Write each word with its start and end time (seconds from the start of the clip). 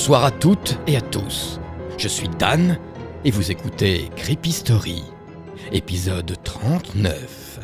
Bonsoir 0.00 0.24
à 0.24 0.30
toutes 0.30 0.78
et 0.86 0.96
à 0.96 1.02
tous. 1.02 1.60
Je 1.98 2.08
suis 2.08 2.30
Dan 2.38 2.78
et 3.22 3.30
vous 3.30 3.50
écoutez 3.50 4.08
Creepy 4.16 4.50
Story, 4.50 5.04
épisode 5.72 6.42
39. 6.42 7.60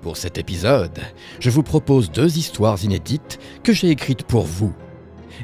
Pour 0.00 0.16
cet 0.16 0.38
épisode, 0.38 0.98
je 1.38 1.50
vous 1.50 1.62
propose 1.62 2.10
deux 2.10 2.38
histoires 2.38 2.82
inédites 2.82 3.38
que 3.62 3.74
j'ai 3.74 3.90
écrites 3.90 4.22
pour 4.22 4.46
vous. 4.46 4.72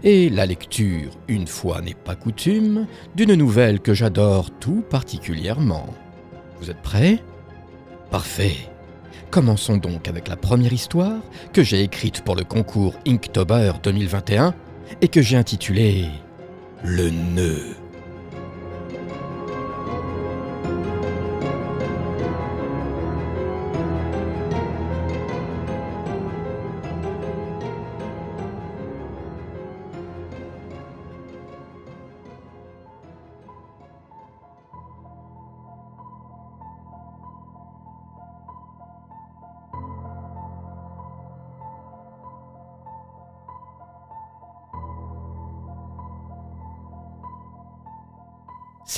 Et 0.02 0.30
la 0.30 0.46
lecture, 0.46 1.10
une 1.28 1.46
fois 1.46 1.82
n'est 1.82 1.92
pas 1.92 2.16
coutume, 2.16 2.86
d'une 3.14 3.34
nouvelle 3.34 3.78
que 3.78 3.92
j'adore 3.92 4.50
tout 4.52 4.82
particulièrement. 4.88 5.94
Vous 6.62 6.70
êtes 6.70 6.80
prêts? 6.80 7.22
Parfait. 8.10 8.56
Commençons 9.30 9.76
donc 9.76 10.08
avec 10.08 10.28
la 10.28 10.36
première 10.36 10.72
histoire 10.72 11.20
que 11.52 11.62
j'ai 11.62 11.82
écrite 11.82 12.22
pour 12.22 12.36
le 12.36 12.44
concours 12.44 12.94
Inktober 13.06 13.72
2021 13.82 14.54
et 15.00 15.08
que 15.08 15.22
j'ai 15.22 15.36
intitulée 15.36 16.06
Le 16.82 17.10
nœud. 17.10 17.76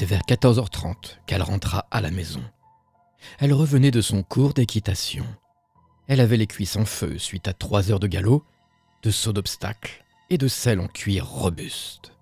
C'est 0.03 0.09
vers 0.09 0.23
14h30 0.23 1.19
qu'elle 1.27 1.43
rentra 1.43 1.87
à 1.93 2.01
la 2.01 2.11
maison. 2.11 2.43
Elle 3.39 3.53
revenait 3.53 3.93
de 3.93 4.01
son 4.01 4.25
cours 4.25 4.53
d'équitation. 4.53 5.25
Elle 6.09 6.19
avait 6.19 6.37
les 6.37 6.49
cuisses 6.49 6.75
en 6.75 6.85
feu 6.85 7.19
suite 7.19 7.47
à 7.47 7.53
trois 7.53 7.93
heures 7.93 8.01
de 8.01 8.09
galop, 8.09 8.45
de 9.05 9.13
saut 9.13 9.33
d'obstacles 9.33 10.05
et 10.29 10.39
de 10.39 10.49
selle 10.49 10.81
en 10.81 10.89
cuir 10.89 11.25
robuste. 11.25 12.15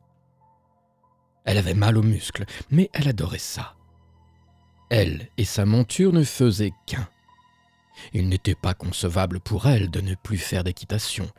Elle 1.47 1.56
avait 1.56 1.73
mal 1.73 1.97
aux 1.97 2.03
muscles, 2.03 2.45
mais 2.70 2.91
elle 2.92 3.08
adorait 3.08 3.39
ça. 3.39 3.77
Elle 4.91 5.31
et 5.39 5.47
sa 5.47 5.64
monture 5.64 6.12
ne 6.12 6.23
faisaient 6.23 6.75
qu'un. 6.84 7.08
Il 8.12 8.28
n'était 8.28 8.55
pas 8.55 8.75
concevable 8.75 9.41
pour 9.41 9.64
elle 9.64 9.91
de 9.91 10.03
ne 10.03 10.17
plus 10.17 10.36
faire 10.36 10.64
d'équitation. 10.64 11.31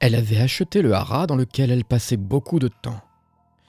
Elle 0.00 0.14
avait 0.14 0.40
acheté 0.40 0.80
le 0.80 0.94
haras 0.94 1.26
dans 1.26 1.36
lequel 1.36 1.70
elle 1.70 1.84
passait 1.84 2.16
beaucoup 2.16 2.60
de 2.60 2.68
temps. 2.68 3.02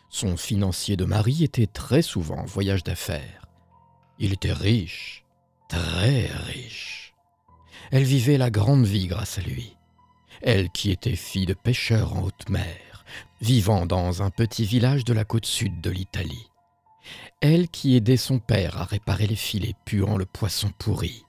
Son 0.10 0.38
financier 0.38 0.96
de 0.96 1.06
mari 1.06 1.44
était 1.44 1.68
très 1.68 2.02
souvent 2.02 2.38
en 2.38 2.46
voyage 2.46 2.84
d'affaires. 2.84 3.46
Il 4.20 4.34
était 4.34 4.54
riche, 4.54 5.26
très 5.68 6.28
riche. 6.28 7.14
Elle 7.92 8.04
vivait 8.04 8.38
la 8.38 8.50
grande 8.50 8.86
vie 8.86 9.08
grâce 9.08 9.38
à 9.38 9.42
lui. 9.42 9.76
Elle 10.42 10.70
qui 10.70 10.92
était 10.92 11.16
fille 11.16 11.46
de 11.46 11.54
pêcheur 11.54 12.16
en 12.16 12.24
haute 12.24 12.50
mer, 12.50 13.06
vivant 13.42 13.86
dans 13.86 14.22
un 14.22 14.30
petit 14.30 14.66
village 14.66 15.04
de 15.04 15.14
la 15.14 15.26
côte 15.26 15.46
sud 15.46 15.82
de 15.82 15.90
l'Italie. 15.90 16.50
Elle 17.42 17.68
qui 17.68 17.96
aidait 17.96 18.18
son 18.18 18.40
père 18.40 18.78
à 18.78 18.86
réparer 18.86 19.28
les 19.28 19.36
filets 19.36 19.76
puant 19.86 20.18
le 20.18 20.26
poisson 20.26 20.72
pourri. 20.78 21.24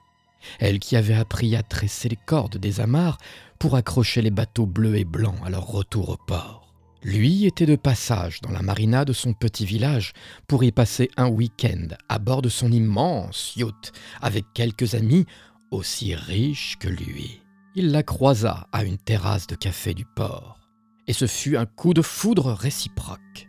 Elle 0.61 0.79
qui 0.79 0.97
avait 0.97 1.15
appris 1.15 1.57
à 1.57 1.63
tresser 1.63 2.09
les 2.09 2.17
cordes 2.17 2.57
des 2.57 2.81
amarres 2.81 3.19
pour 3.59 3.75
accrocher 3.75 4.23
les 4.23 4.31
bateaux 4.31 4.67
bleus 4.67 4.97
et 4.97 5.05
blancs 5.05 5.39
à 5.45 5.51
leur 5.51 5.67
retour 5.67 6.11
au 6.11 6.17
port. 6.17 6.66
Lui 7.07 7.47
était 7.47 7.67
de 7.67 7.77
passage 7.77 8.41
dans 8.41 8.51
la 8.51 8.63
marina 8.63 9.05
de 9.05 9.13
son 9.13 9.33
petit 9.33 9.65
village 9.65 10.13
pour 10.49 10.65
y 10.65 10.73
passer 10.73 11.09
un 11.17 11.29
week-end 11.29 11.87
à 12.09 12.19
bord 12.19 12.43
de 12.43 12.49
son 12.49 12.73
immense 12.73 13.55
yacht 13.55 13.93
avec 14.21 14.45
quelques 14.55 14.97
amis 14.97 15.25
aussi 15.71 16.17
riches 16.17 16.77
que 16.81 16.89
lui. 16.89 17.43
Il 17.77 17.93
la 17.93 18.03
croisa 18.03 18.67
à 18.73 18.83
une 18.83 18.99
terrasse 18.99 19.47
de 19.47 19.55
café 19.55 19.95
du 19.95 20.05
port, 20.17 20.59
et 21.07 21.13
ce 21.13 21.29
fut 21.29 21.57
un 21.57 21.65
coup 21.65 21.95
de 21.95 22.03
foudre 22.03 22.51
réciproque. 22.51 23.47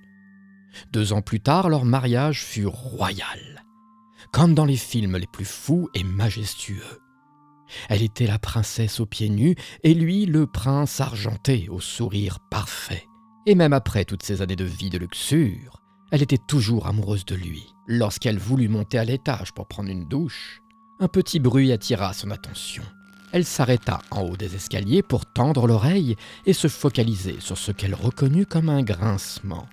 Deux 0.94 1.12
ans 1.12 1.24
plus 1.24 1.39
tard, 1.39 1.68
leur 1.68 1.84
mariage 1.84 2.44
fut 2.44 2.68
royal, 2.68 3.66
comme 4.31 4.53
dans 4.53 4.66
les 4.66 4.78
films 4.78 5.18
les 5.18 5.25
plus 5.34 5.45
fous 5.45 5.89
et 5.95 6.03
majestueux. 6.03 7.01
Elle 7.89 8.03
était 8.03 8.28
la 8.28 8.38
princesse 8.38 9.00
aux 9.00 9.07
pieds 9.07 9.29
nus 9.29 9.56
et 9.81 9.95
lui 9.95 10.28
le 10.28 10.45
prince 10.45 11.01
argenté 11.01 11.69
au 11.69 11.79
sourire 11.79 12.38
parfait. 12.51 13.07
Et 13.47 13.56
même 13.56 13.72
après 13.72 14.03
toutes 14.03 14.24
ces 14.24 14.41
années 14.41 14.58
de 14.58 14.66
vie 14.66 14.90
de 14.90 14.97
luxure, 14.97 15.81
elle 16.12 16.22
était 16.22 16.38
toujours 16.38 16.85
amoureuse 16.85 17.24
de 17.24 17.35
lui. 17.35 17.74
Lorsqu'elle 17.88 18.38
voulut 18.38 18.68
monter 18.68 18.97
à 18.97 19.06
l'étage 19.06 19.53
pour 19.53 19.68
prendre 19.68 19.90
une 19.90 20.06
douche, 20.06 20.62
un 21.00 21.08
petit 21.08 21.40
bruit 21.40 21.72
attira 21.72 22.12
son 22.12 22.30
attention. 22.30 22.84
Elle 23.31 23.46
s'arrêta 23.46 24.02
en 24.12 24.24
haut 24.24 24.36
des 24.36 24.53
escaliers 24.53 25.02
pour 25.02 25.25
tendre 25.25 25.66
l'oreille 25.66 26.18
et 26.46 26.52
se 26.52 26.68
focaliser 26.68 27.38
sur 27.40 27.57
ce 27.57 27.72
qu'elle 27.72 27.96
reconnut 27.96 28.46
comme 28.46 28.68
un 28.68 28.84
grincement. 28.84 29.69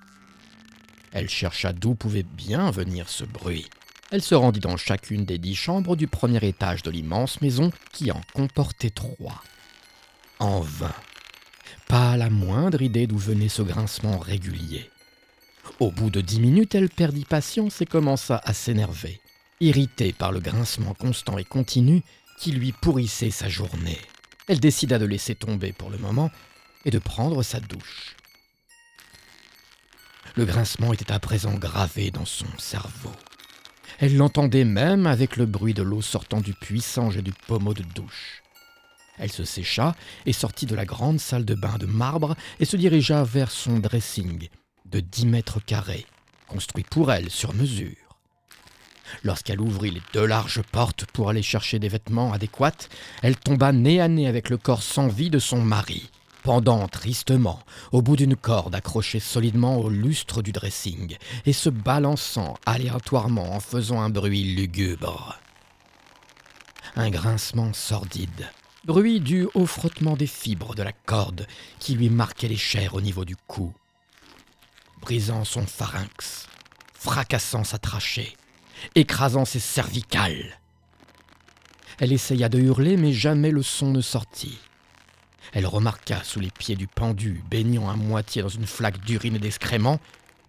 Elle 1.11 1.27
chercha 1.27 1.73
d'où 1.73 1.95
pouvait 1.95 2.23
bien 2.23 2.71
venir 2.71 3.09
ce 3.09 3.25
bruit. 3.25 3.67
Elle 4.09 4.21
se 4.21 4.35
rendit 4.35 4.61
dans 4.61 4.77
chacune 4.77 5.25
des 5.25 5.37
dix 5.37 5.55
chambres 5.55 5.97
du 5.97 6.07
premier 6.07 6.41
étage 6.47 6.81
de 6.81 6.91
l'immense 6.91 7.41
maison 7.41 7.73
qui 7.91 8.09
en 8.09 8.21
comportait 8.33 8.89
trois. 8.89 9.43
En 10.39 10.61
vain. 10.61 10.95
Pas 11.87 12.17
la 12.17 12.29
moindre 12.29 12.81
idée 12.81 13.07
d'où 13.07 13.17
venait 13.17 13.49
ce 13.49 13.61
grincement 13.61 14.17
régulier. 14.17 14.89
Au 15.79 15.91
bout 15.91 16.09
de 16.09 16.21
dix 16.21 16.39
minutes, 16.39 16.75
elle 16.75 16.89
perdit 16.89 17.25
patience 17.25 17.81
et 17.81 17.85
commença 17.85 18.41
à 18.43 18.53
s'énerver, 18.53 19.19
irritée 19.59 20.13
par 20.13 20.31
le 20.31 20.39
grincement 20.39 20.93
constant 20.93 21.37
et 21.37 21.43
continu 21.43 22.01
qui 22.39 22.51
lui 22.51 22.71
pourrissait 22.71 23.31
sa 23.31 23.49
journée. 23.49 23.99
Elle 24.47 24.59
décida 24.59 24.99
de 24.99 25.05
laisser 25.05 25.35
tomber 25.35 25.73
pour 25.73 25.89
le 25.89 25.97
moment 25.97 26.31
et 26.85 26.91
de 26.91 26.99
prendre 26.99 27.43
sa 27.43 27.59
douche. 27.59 28.15
Le 30.35 30.45
grincement 30.45 30.91
était 30.91 31.11
à 31.11 31.19
présent 31.19 31.53
gravé 31.53 32.11
dans 32.11 32.25
son 32.25 32.47
cerveau. 32.57 33.11
Elle 33.99 34.17
l'entendait 34.17 34.65
même 34.65 35.07
avec 35.07 35.37
le 35.37 35.45
bruit 35.45 35.73
de 35.73 35.81
l'eau 35.83 36.01
sortant 36.01 36.41
du 36.41 36.53
puissant 36.53 37.09
jet 37.11 37.21
du 37.21 37.31
pommeau 37.31 37.73
de 37.73 37.83
douche. 37.83 38.43
Elle 39.17 39.31
se 39.31 39.45
sécha 39.45 39.95
et 40.25 40.33
sortit 40.33 40.65
de 40.65 40.75
la 40.75 40.85
grande 40.85 41.19
salle 41.19 41.45
de 41.45 41.55
bain 41.55 41.77
de 41.77 41.85
marbre 41.85 42.35
et 42.59 42.65
se 42.65 42.77
dirigea 42.77 43.23
vers 43.23 43.51
son 43.51 43.79
dressing 43.79 44.49
de 44.85 44.99
dix 44.99 45.25
mètres 45.25 45.63
carrés, 45.63 46.05
construit 46.47 46.83
pour 46.83 47.11
elle 47.11 47.29
sur 47.29 47.53
mesure. 47.53 47.95
Lorsqu'elle 49.23 49.61
ouvrit 49.61 49.91
les 49.91 50.01
deux 50.13 50.25
larges 50.25 50.61
portes 50.71 51.05
pour 51.05 51.29
aller 51.29 51.41
chercher 51.41 51.79
des 51.79 51.87
vêtements 51.87 52.33
adéquats, 52.33 52.87
elle 53.21 53.37
tomba 53.37 53.71
nez 53.71 54.01
à 54.01 54.07
nez 54.07 54.27
avec 54.27 54.49
le 54.49 54.57
corps 54.57 54.83
sans 54.83 55.07
vie 55.07 55.29
de 55.29 55.39
son 55.39 55.61
mari, 55.61 56.09
pendant 56.43 56.87
tristement 56.87 57.59
au 57.91 58.01
bout 58.01 58.15
d'une 58.15 58.35
corde 58.35 58.75
accrochée 58.75 59.19
solidement 59.19 59.77
au 59.77 59.89
lustre 59.89 60.41
du 60.41 60.51
dressing 60.51 61.17
et 61.45 61.53
se 61.53 61.69
balançant 61.69 62.55
aléatoirement 62.65 63.55
en 63.55 63.59
faisant 63.59 64.01
un 64.01 64.09
bruit 64.09 64.55
lugubre. 64.55 65.39
Un 66.95 67.09
grincement 67.09 67.73
sordide 67.73 68.49
bruit 68.85 69.19
dû 69.19 69.47
au 69.55 69.65
frottement 69.65 70.15
des 70.15 70.27
fibres 70.27 70.75
de 70.75 70.83
la 70.83 70.91
corde 70.91 71.47
qui 71.79 71.95
lui 71.95 72.09
marquait 72.09 72.47
les 72.47 72.55
chairs 72.55 72.93
au 72.93 73.01
niveau 73.01 73.25
du 73.25 73.35
cou, 73.35 73.73
brisant 75.01 75.43
son 75.43 75.65
pharynx, 75.65 76.47
fracassant 76.93 77.63
sa 77.63 77.79
trachée, 77.79 78.37
écrasant 78.93 79.43
ses 79.43 79.59
cervicales. 79.59 80.59
Elle 81.97 82.13
essaya 82.13 82.47
de 82.47 82.59
hurler, 82.59 82.95
mais 82.95 83.11
jamais 83.11 83.49
le 83.49 83.63
son 83.63 83.91
ne 83.91 84.01
sortit. 84.01 84.59
Elle 85.53 85.65
remarqua 85.65 86.23
sous 86.23 86.39
les 86.39 86.51
pieds 86.51 86.75
du 86.75 86.87
pendu, 86.87 87.43
baignant 87.49 87.89
à 87.89 87.95
moitié 87.95 88.43
dans 88.43 88.49
une 88.49 88.67
flaque 88.67 88.99
d'urine 88.99 89.37
et 89.37 89.39
d'excréments, 89.39 89.99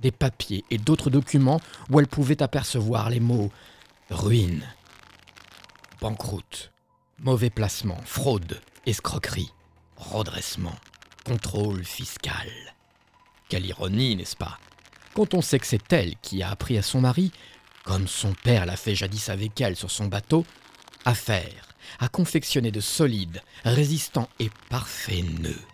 des 0.00 0.11
papiers 0.11 0.65
et 0.71 0.77
d'autres 0.77 1.09
documents 1.09 1.61
où 1.88 2.00
elle 2.00 2.06
pouvait 2.06 2.43
apercevoir 2.43 3.09
les 3.09 3.21
mots 3.21 3.50
ruine, 4.11 4.62
banqueroute, 6.00 6.71
Mauvais 7.21 7.49
placement, 7.49 7.99
fraude, 8.05 8.61
escroquerie, 8.85 9.51
redressement, 9.97 10.75
contrôle 11.25 11.83
fiscal. 11.83 12.47
Quelle 13.49 13.65
ironie, 13.65 14.17
n'est-ce 14.17 14.37
pas? 14.37 14.59
Quand 15.15 15.33
on 15.33 15.41
sait 15.41 15.59
que 15.59 15.67
c'est 15.67 15.91
elle 15.95 16.17
qui 16.21 16.43
a 16.43 16.51
appris 16.51 16.77
à 16.77 16.83
son 16.83 17.01
mari, 17.01 17.33
comme 17.85 18.07
son 18.07 18.35
père 18.35 18.67
l'a 18.67 18.77
fait 18.77 18.95
jadis 18.95 19.31
avec 19.31 19.59
elle 19.63 19.77
sur 19.77 19.91
son 19.91 20.09
bateau, 20.09 20.45
à 21.07 21.15
faire, 21.15 21.75
à 22.01 22.09
confectionner 22.09 22.71
de 22.71 22.81
solides, 22.81 23.41
résistants 23.65 24.29
et 24.39 24.51
parfaits 24.69 25.25
nœuds. 25.41 25.65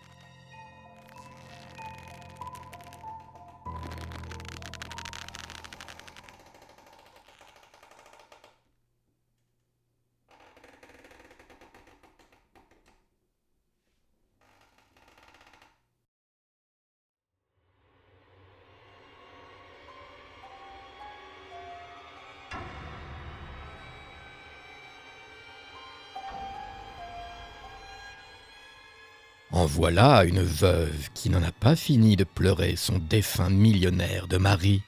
Voilà 29.73 30.23
une 30.23 30.43
veuve 30.43 31.09
qui 31.15 31.31
n'en 31.31 31.41
a 31.41 31.51
pas 31.51 31.75
fini 31.75 32.15
de 32.15 32.23
pleurer 32.23 32.75
son 32.75 32.99
défunt 32.99 33.49
millionnaire 33.49 34.27
de 34.27 34.37
mari. 34.37 34.83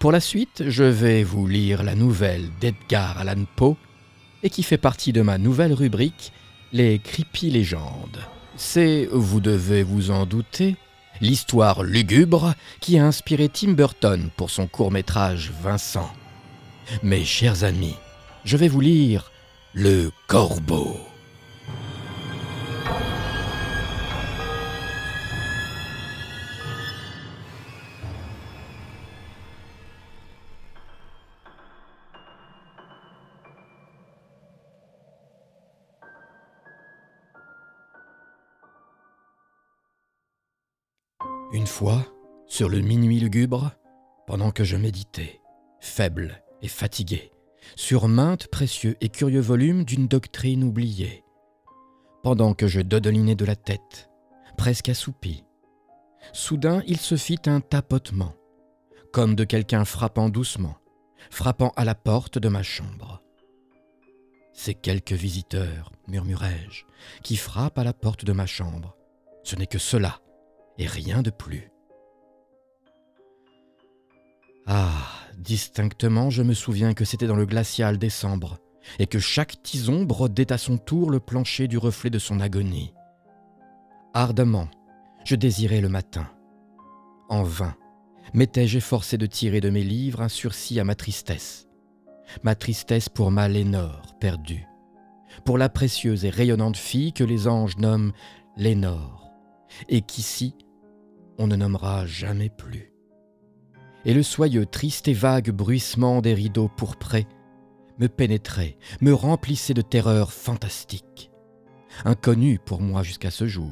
Pour 0.00 0.10
la 0.10 0.18
suite, 0.18 0.64
je 0.66 0.82
vais 0.82 1.22
vous 1.22 1.46
lire 1.46 1.84
la 1.84 1.94
nouvelle 1.94 2.50
d'Edgar 2.60 3.16
Allan 3.16 3.44
Poe 3.54 3.76
et 4.42 4.50
qui 4.50 4.64
fait 4.64 4.76
partie 4.76 5.12
de 5.12 5.22
ma 5.22 5.38
nouvelle 5.38 5.72
rubrique 5.72 6.32
Les 6.72 6.98
creepy 6.98 7.50
légendes. 7.50 8.18
C'est, 8.56 9.08
vous 9.12 9.40
devez 9.40 9.84
vous 9.84 10.10
en 10.10 10.26
douter, 10.26 10.74
l'histoire 11.20 11.84
lugubre 11.84 12.54
qui 12.80 12.98
a 12.98 13.06
inspiré 13.06 13.48
Tim 13.48 13.74
Burton 13.74 14.30
pour 14.36 14.50
son 14.50 14.66
court-métrage 14.66 15.52
Vincent. 15.62 16.10
Mes 17.04 17.24
chers 17.24 17.62
amis, 17.62 17.94
je 18.44 18.56
vais 18.56 18.68
vous 18.68 18.80
lire 18.80 19.30
Le 19.74 20.10
Corbeau. 20.26 20.98
Une 41.54 41.68
fois, 41.68 42.04
sur 42.48 42.68
le 42.68 42.80
minuit 42.80 43.20
lugubre, 43.20 43.70
pendant 44.26 44.50
que 44.50 44.64
je 44.64 44.76
méditais, 44.76 45.40
faible 45.78 46.42
et 46.62 46.66
fatigué, 46.66 47.30
sur 47.76 48.08
maintes 48.08 48.48
précieux 48.48 48.96
et 49.00 49.08
curieux 49.08 49.40
volumes 49.40 49.84
d'une 49.84 50.08
doctrine 50.08 50.64
oubliée, 50.64 51.22
pendant 52.24 52.54
que 52.54 52.66
je 52.66 52.80
dodelinais 52.80 53.36
de 53.36 53.44
la 53.44 53.54
tête, 53.54 54.10
presque 54.58 54.88
assoupi, 54.88 55.44
soudain 56.32 56.82
il 56.88 56.98
se 56.98 57.14
fit 57.14 57.38
un 57.46 57.60
tapotement, 57.60 58.34
comme 59.12 59.36
de 59.36 59.44
quelqu'un 59.44 59.84
frappant 59.84 60.30
doucement, 60.30 60.78
frappant 61.30 61.72
à 61.76 61.84
la 61.84 61.94
porte 61.94 62.36
de 62.36 62.48
ma 62.48 62.64
chambre. 62.64 63.22
C'est 64.52 64.74
quelques 64.74 65.12
visiteurs, 65.12 65.92
murmurai-je, 66.08 66.82
qui 67.22 67.36
frappent 67.36 67.78
à 67.78 67.84
la 67.84 67.92
porte 67.92 68.24
de 68.24 68.32
ma 68.32 68.46
chambre. 68.46 68.96
Ce 69.44 69.54
n'est 69.54 69.68
que 69.68 69.78
cela 69.78 70.18
et 70.78 70.86
rien 70.86 71.22
de 71.22 71.30
plus. 71.30 71.70
Ah, 74.66 74.90
distinctement, 75.36 76.30
je 76.30 76.42
me 76.42 76.54
souviens 76.54 76.94
que 76.94 77.04
c'était 77.04 77.26
dans 77.26 77.36
le 77.36 77.46
glacial 77.46 77.98
décembre, 77.98 78.58
et 78.98 79.06
que 79.06 79.18
chaque 79.18 79.62
tison 79.62 80.04
brodait 80.04 80.52
à 80.52 80.58
son 80.58 80.78
tour 80.78 81.10
le 81.10 81.20
plancher 81.20 81.68
du 81.68 81.78
reflet 81.78 82.10
de 82.10 82.18
son 82.18 82.40
agonie. 82.40 82.94
Ardemment, 84.14 84.68
je 85.24 85.36
désirais 85.36 85.80
le 85.80 85.88
matin. 85.88 86.28
En 87.28 87.42
vain, 87.42 87.74
m'étais-je 88.32 88.78
efforcé 88.78 89.18
de 89.18 89.26
tirer 89.26 89.60
de 89.60 89.70
mes 89.70 89.82
livres 89.82 90.20
un 90.20 90.28
sursis 90.28 90.78
à 90.80 90.84
ma 90.84 90.94
tristesse. 90.94 91.66
Ma 92.42 92.54
tristesse 92.54 93.08
pour 93.08 93.30
ma 93.30 93.48
Lénore 93.48 94.14
perdue, 94.20 94.66
pour 95.44 95.58
la 95.58 95.68
précieuse 95.68 96.24
et 96.24 96.30
rayonnante 96.30 96.76
fille 96.76 97.12
que 97.12 97.24
les 97.24 97.48
anges 97.48 97.76
nomment 97.76 98.12
Lénore, 98.56 99.23
et 99.88 100.02
qu'ici 100.02 100.54
on 101.38 101.46
ne 101.46 101.56
nommera 101.56 102.06
jamais 102.06 102.50
plus. 102.50 102.92
Et 104.04 104.14
le 104.14 104.22
soyeux, 104.22 104.66
triste 104.66 105.08
et 105.08 105.14
vague 105.14 105.50
bruissement 105.50 106.20
des 106.20 106.34
rideaux 106.34 106.68
pourprés 106.68 107.26
me 107.98 108.08
pénétrait, 108.08 108.76
me 109.00 109.12
remplissait 109.12 109.74
de 109.74 109.82
terreurs 109.82 110.32
fantastiques, 110.32 111.30
inconnues 112.04 112.58
pour 112.58 112.80
moi 112.80 113.02
jusqu'à 113.02 113.30
ce 113.30 113.46
jour. 113.46 113.70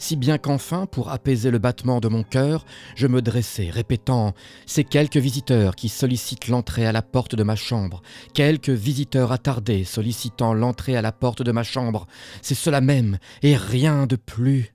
Si 0.00 0.14
bien 0.14 0.38
qu'enfin, 0.38 0.86
pour 0.86 1.10
apaiser 1.10 1.50
le 1.50 1.58
battement 1.58 1.98
de 1.98 2.06
mon 2.06 2.22
cœur, 2.22 2.64
je 2.94 3.08
me 3.08 3.20
dressai, 3.20 3.68
répétant 3.68 4.32
Ces 4.64 4.84
quelques 4.84 5.16
visiteurs 5.16 5.74
qui 5.74 5.88
sollicitent 5.88 6.46
l'entrée 6.46 6.86
à 6.86 6.92
la 6.92 7.02
porte 7.02 7.34
de 7.34 7.42
ma 7.42 7.56
chambre, 7.56 8.00
quelques 8.32 8.70
visiteurs 8.70 9.32
attardés 9.32 9.82
sollicitant 9.82 10.54
l'entrée 10.54 10.96
à 10.96 11.02
la 11.02 11.10
porte 11.10 11.42
de 11.42 11.50
ma 11.50 11.64
chambre, 11.64 12.06
c'est 12.42 12.54
cela 12.54 12.80
même, 12.80 13.18
et 13.42 13.56
rien 13.56 14.06
de 14.06 14.14
plus. 14.14 14.72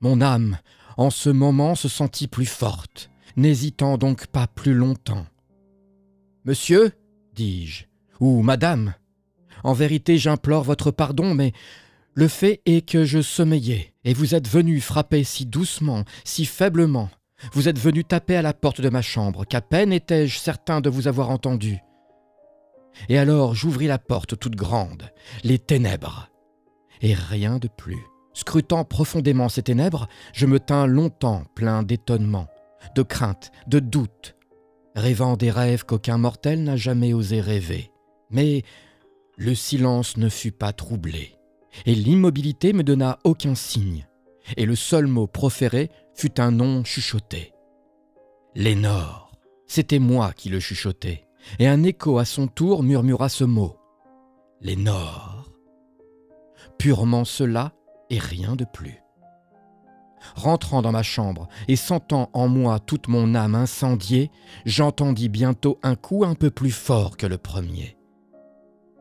Mon 0.00 0.20
âme, 0.20 0.58
en 0.96 1.10
ce 1.10 1.28
moment, 1.30 1.74
se 1.74 1.88
sentit 1.88 2.26
plus 2.26 2.46
forte, 2.46 3.10
n'hésitant 3.36 3.98
donc 3.98 4.26
pas 4.26 4.46
plus 4.46 4.74
longtemps. 4.74 5.26
Monsieur, 6.44 6.92
dis-je, 7.34 7.84
ou 8.18 8.42
Madame, 8.42 8.94
en 9.62 9.74
vérité 9.74 10.16
j'implore 10.16 10.64
votre 10.64 10.90
pardon, 10.90 11.34
mais 11.34 11.52
le 12.14 12.28
fait 12.28 12.62
est 12.66 12.86
que 12.86 13.04
je 13.04 13.20
sommeillais, 13.20 13.94
et 14.04 14.14
vous 14.14 14.34
êtes 14.34 14.48
venu 14.48 14.80
frapper 14.80 15.22
si 15.22 15.46
doucement, 15.46 16.04
si 16.24 16.46
faiblement. 16.46 17.10
Vous 17.52 17.68
êtes 17.68 17.78
venu 17.78 18.04
taper 18.04 18.36
à 18.36 18.42
la 18.42 18.52
porte 18.52 18.80
de 18.80 18.88
ma 18.88 19.02
chambre, 19.02 19.44
qu'à 19.44 19.60
peine 19.60 19.92
étais-je 19.92 20.38
certain 20.38 20.80
de 20.80 20.90
vous 20.90 21.08
avoir 21.08 21.30
entendu. 21.30 21.78
Et 23.08 23.18
alors 23.18 23.54
j'ouvris 23.54 23.86
la 23.86 23.98
porte 23.98 24.38
toute 24.38 24.56
grande, 24.56 25.10
les 25.44 25.58
ténèbres, 25.58 26.28
et 27.00 27.14
rien 27.14 27.58
de 27.58 27.68
plus. 27.68 28.04
Scrutant 28.40 28.86
profondément 28.86 29.50
ces 29.50 29.62
ténèbres, 29.62 30.08
je 30.32 30.46
me 30.46 30.58
tins 30.58 30.86
longtemps 30.86 31.44
plein 31.54 31.82
d'étonnement, 31.82 32.46
de 32.94 33.02
crainte, 33.02 33.52
de 33.66 33.80
doute, 33.80 34.34
rêvant 34.94 35.36
des 35.36 35.50
rêves 35.50 35.84
qu'aucun 35.84 36.16
mortel 36.16 36.64
n'a 36.64 36.74
jamais 36.74 37.12
osé 37.12 37.42
rêver. 37.42 37.90
Mais 38.30 38.62
le 39.36 39.54
silence 39.54 40.16
ne 40.16 40.30
fut 40.30 40.52
pas 40.52 40.72
troublé, 40.72 41.36
et 41.84 41.94
l'immobilité 41.94 42.72
me 42.72 42.82
donna 42.82 43.18
aucun 43.24 43.54
signe, 43.54 44.06
et 44.56 44.64
le 44.64 44.74
seul 44.74 45.06
mot 45.06 45.26
proféré 45.26 45.90
fut 46.14 46.40
un 46.40 46.50
nom 46.50 46.82
chuchoté. 46.82 47.52
Lénore, 48.54 49.32
c'était 49.66 49.98
moi 49.98 50.32
qui 50.32 50.48
le 50.48 50.60
chuchotais, 50.60 51.26
et 51.58 51.68
un 51.68 51.82
écho 51.82 52.16
à 52.16 52.24
son 52.24 52.46
tour 52.46 52.84
murmura 52.84 53.28
ce 53.28 53.44
mot. 53.44 53.76
Lénore. 54.62 55.50
Purement 56.78 57.26
cela, 57.26 57.74
et 58.10 58.18
rien 58.18 58.56
de 58.56 58.64
plus. 58.64 59.02
Rentrant 60.34 60.82
dans 60.82 60.92
ma 60.92 61.02
chambre 61.02 61.48
et 61.68 61.76
sentant 61.76 62.28
en 62.32 62.48
moi 62.48 62.78
toute 62.78 63.08
mon 63.08 63.34
âme 63.34 63.54
incendiée, 63.54 64.30
j'entendis 64.66 65.28
bientôt 65.28 65.78
un 65.82 65.94
coup 65.94 66.24
un 66.24 66.34
peu 66.34 66.50
plus 66.50 66.72
fort 66.72 67.16
que 67.16 67.26
le 67.26 67.38
premier. 67.38 67.96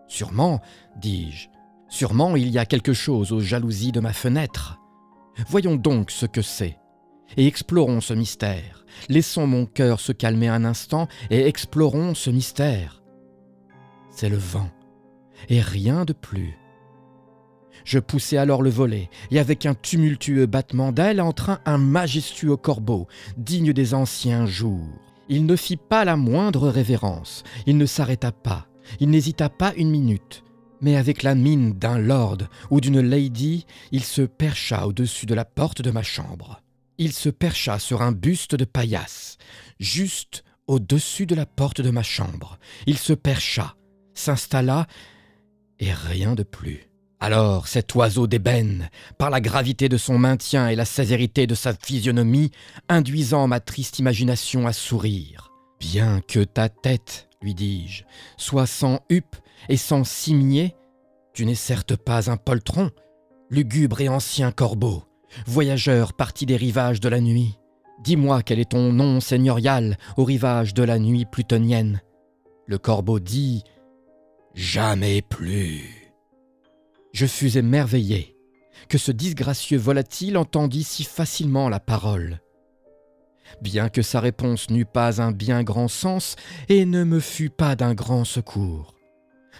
Sûrement, 0.08 0.62
dis-je, 0.98 1.50
sûrement 1.89 2.36
il 2.36 2.50
y 2.50 2.58
a 2.58 2.66
quelque 2.66 2.94
chose 2.94 3.32
aux 3.32 3.42
jalousies 3.42 3.92
de 3.92 4.00
ma 4.00 4.13
fenêtre. 4.13 4.80
Voyons 5.48 5.75
donc 5.75 6.10
ce 6.12 6.25
que 6.25 6.42
c'est, 6.42 6.78
et 7.38 7.48
explorons 7.48 8.01
ce 8.01 8.13
mystère. 8.13 8.86
Laissons 9.08 9.46
mon 9.46 9.66
cœur 9.66 10.00
se 10.00 10.12
calmer 10.12 10.48
un 10.48 10.66
instant 10.66 11.08
et 11.30 11.48
explorons 11.48 12.16
ce 12.16 12.30
mystère. 12.30 13.04
C'est 14.10 14.30
le 14.30 14.38
vent, 14.38 14.70
et 15.48 15.62
rien 15.62 16.06
de 16.06 16.13
plus. 16.13 16.58
Je 17.89 17.98
poussai 17.98 18.38
alors 18.38 18.62
le 18.62 18.69
volet, 18.69 19.10
et 19.31 19.39
avec 19.39 19.65
un 19.65 19.74
tumultueux 19.74 20.46
battement 20.46 20.91
d'ailes 20.91 21.19
entra 21.19 21.60
un 21.65 21.79
majestueux 21.79 22.55
corbeau, 22.55 23.08
digne 23.36 23.74
des 23.74 23.96
anciens 23.96 24.46
jours. 24.46 24.86
Il 25.27 25.48
ne 25.48 25.55
fit 25.55 25.75
pas 25.75 26.05
la 26.05 26.15
moindre 26.15 26.69
révérence, 26.69 27.43
il 27.65 27.77
ne 27.77 27.88
s'arrêta 27.88 28.31
pas, 28.31 28.67
il 29.00 29.10
n'hésita 29.10 29.50
pas 29.50 29.74
une 29.75 29.89
minute, 29.89 30.43
mais 30.81 30.98
avec 30.98 31.24
la 31.24 31.34
mine 31.34 31.74
d'un 31.74 31.98
lord 31.98 32.38
ou 32.69 32.79
d'une 32.79 33.01
lady, 33.01 33.65
il 33.91 34.03
se 34.03 34.22
percha 34.22 34.86
au-dessus 34.86 35.25
de 35.25 35.34
la 35.34 35.46
porte 35.46 35.81
de 35.81 35.89
ma 35.89 36.03
chambre. 36.03 36.62
Il 37.00 37.12
se 37.12 37.29
percha 37.29 37.79
sur 37.79 38.03
un 38.03 38.12
buste 38.12 38.53
de 38.53 38.65
paillasse, 38.65 39.39
juste 39.79 40.43
au-dessus 40.67 41.25
de 41.25 41.34
la 41.34 41.48
porte 41.48 41.81
de 41.81 41.89
ma 41.89 42.03
chambre. 42.03 42.60
Il 42.86 43.00
se 43.00 43.13
percha, 43.13 43.75
s'installa, 44.13 44.86
et 45.79 45.91
rien 45.91 46.36
de 46.36 46.43
plus. 46.43 46.88
Alors 47.20 47.68
cet 47.68 47.96
oiseau 47.96 48.28
d'ébène, 48.28 48.90
par 49.18 49.30
la 49.30 49.42
gravité 49.42 49.90
de 49.90 49.98
son 49.98 50.18
maintien 50.18 50.70
et 50.70 50.76
la 50.76 50.86
sévérité 50.86 51.48
de 51.48 51.56
sa 51.56 51.74
physionomie, 51.74 52.52
induisant 52.88 53.48
ma 53.48 53.60
triste 53.60 54.00
imagination 54.00 54.68
à 54.68 54.74
sourire. 54.74 55.52
Bien 55.80 56.22
que 56.22 56.40
ta 56.40 56.70
tête, 56.70 57.28
lui 57.42 57.54
dis-je, 57.54 58.04
soit 58.38 58.68
sans 58.68 59.02
huppe 59.10 59.36
et 59.68 59.78
sans 59.78 60.06
cimier, 60.06 60.76
tu 61.34 61.46
n'es 61.46 61.56
certes 61.56 61.98
pas 61.98 62.32
un 62.32 62.38
poltron, 62.38 62.90
lugubre 63.50 64.00
et 64.00 64.10
ancien 64.10 64.52
corbeau, 64.52 65.04
voyageur 65.46 66.14
parti 66.14 66.46
des 66.46 66.58
rivages 66.58 67.02
de 67.02 67.10
la 67.10 67.20
nuit. 67.20 67.60
Dis-moi 68.02 68.44
quel 68.44 68.60
est 68.60 68.72
ton 68.72 68.94
nom 68.94 69.20
seigneurial 69.20 69.98
aux 70.16 70.24
rivages 70.24 70.74
de 70.74 70.84
la 70.84 71.00
nuit 71.00 71.26
plutonienne. 71.26 72.02
Le 72.66 72.78
corbeau 72.78 73.20
dit 73.20 73.64
Jamais 74.54 75.22
plus. 75.22 75.99
Je 77.12 77.25
fus 77.25 77.58
émerveillé 77.58 78.36
que 78.88 78.98
ce 78.98 79.12
disgracieux 79.12 79.78
volatile 79.78 80.38
entendît 80.38 80.84
si 80.84 81.04
facilement 81.04 81.70
la 81.70 81.80
parole. 81.80 82.39
Bien 83.62 83.89
que 83.89 84.01
sa 84.01 84.20
réponse 84.20 84.70
n'eût 84.70 84.86
pas 84.86 85.22
un 85.22 85.32
bien 85.32 85.63
grand 85.63 85.88
sens 85.88 86.36
et 86.70 86.86
ne 86.86 87.04
me 87.04 87.20
fût 87.20 87.50
pas 87.50 87.75
d'un 87.75 87.94
grand 87.94 88.25
secours. 88.25 88.96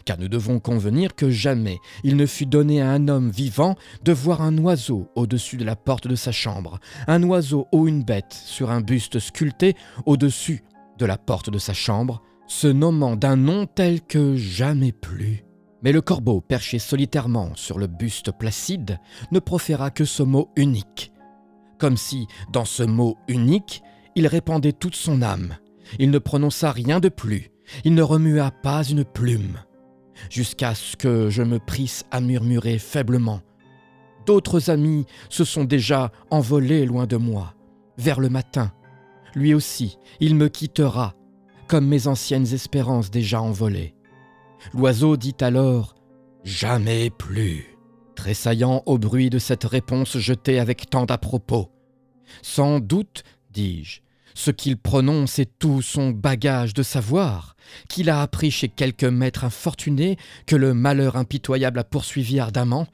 car 0.06 0.18
nous 0.18 0.29
devons 0.29 0.60
convenir 0.60 1.13
que 1.13 1.29
jamais 1.29 1.77
il 2.03 2.15
ne 2.15 2.25
fut 2.25 2.46
donné 2.46 2.82
à 2.82 2.91
un 2.91 3.08
homme 3.10 3.29
vivant 3.29 3.75
de 4.03 4.13
voir 4.13 4.41
un 4.41 4.58
oiseau 4.58 5.12
au-dessus 5.15 5.58
de 5.58 5.65
la 5.65 5.75
porte 5.75 6.08
de 6.08 6.15
sa 6.15 6.32
chambre, 6.32 6.79
un 7.08 7.22
oiseau 7.24 7.68
ou 7.74 7.88
une 7.88 8.03
bête 8.03 8.34
sur 8.34 8.72
un 8.72 8.82
buste 8.82 9.20
sculpté 9.20 9.75
au-dessus 10.06 10.63
de 10.98 11.06
la 11.06 11.18
porte 11.18 11.50
de 11.50 11.60
sa 11.60 11.74
chambre, 11.74 12.22
se 12.48 12.68
nommant 12.68 13.15
d'un 13.15 13.36
nom 13.36 13.65
tel 13.65 14.01
que 14.01 14.36
jamais 14.36 14.94
plus. 14.94 15.49
Mais 15.81 15.91
le 15.91 16.01
corbeau, 16.01 16.41
perché 16.41 16.77
solitairement 16.79 17.51
sur 17.55 17.79
le 17.79 17.88
buste 17.88 18.31
placide, 18.31 19.00
ne 19.31 19.39
proféra 19.39 19.91
que 19.91 20.05
ce 20.05 20.24
mot 20.24 20.50
unique, 20.55 21.12
comme 21.79 21.98
si, 21.98 22.27
dans 22.51 22.65
ce 22.65 22.83
mot 22.83 23.17
unique, 23.27 23.81
il 24.15 24.27
répandait 24.27 24.74
toute 24.74 24.95
son 24.95 25.21
âme. 25.21 25.55
Il 25.98 26.12
ne 26.12 26.19
prononça 26.19 26.71
rien 26.71 27.00
de 27.00 27.09
plus, 27.09 27.51
il 27.86 27.95
ne 27.95 28.01
remua 28.01 28.51
pas 28.51 28.83
une 28.83 29.05
plume, 29.05 29.59
jusqu'à 30.29 30.75
ce 30.75 30.98
que 30.98 31.29
je 31.29 31.41
me 31.41 31.59
prisse 31.59 32.03
à 32.12 32.19
murmurer 32.19 32.77
faiblement. 32.77 33.41
D'autres 34.25 34.69
amis 34.69 35.05
se 35.29 35.45
sont 35.45 35.63
déjà 35.63 36.12
envolés 36.29 36.86
loin 36.86 37.07
de 37.07 37.17
moi, 37.17 37.55
vers 37.98 38.19
le 38.19 38.29
matin. 38.29 38.71
Lui 39.33 39.53
aussi, 39.53 39.98
il 40.19 40.36
me 40.36 40.50
quittera, 40.50 41.15
comme 41.67 41.88
mes 41.88 42.07
anciennes 42.07 42.53
espérances 42.53 43.09
déjà 43.09 43.41
envolées. 43.41 43.95
L'oiseau 44.74 45.18
dit 45.18 45.36
alors 45.42 45.96
Jamais 46.44 47.10
plus, 47.10 47.78
tressaillant 48.16 48.84
au 48.86 48.98
bruit 48.98 49.30
de 49.30 49.39
cette 49.39 49.66
réponse 49.66 50.18
jetée 50.18 50.60
avec 50.60 50.89
tant 50.89 51.06
d'à-propos. 51.06 51.72
Sans 52.42 52.80
doute, 52.80 53.24
dis-je, 53.51 54.01
ce 54.34 54.51
qu'il 54.51 54.78
prononce 54.78 55.39
est 55.39 55.58
tout 55.60 55.82
son 55.82 56.12
bagage 56.12 56.74
de 56.74 56.84
savoir, 56.84 57.56
qu'il 57.88 58.10
a 58.10 58.22
appris 58.22 58.51
chez 58.51 58.70
quelques 58.70 59.04
maîtres 59.04 59.44
infortunés 59.44 60.18
que 60.46 60.56
le 60.56 60.74
malheur 60.74 61.18
impitoyable 61.18 61.80
a 61.80 61.84
poursuivi 61.84 62.39
ardemment, 62.39 62.88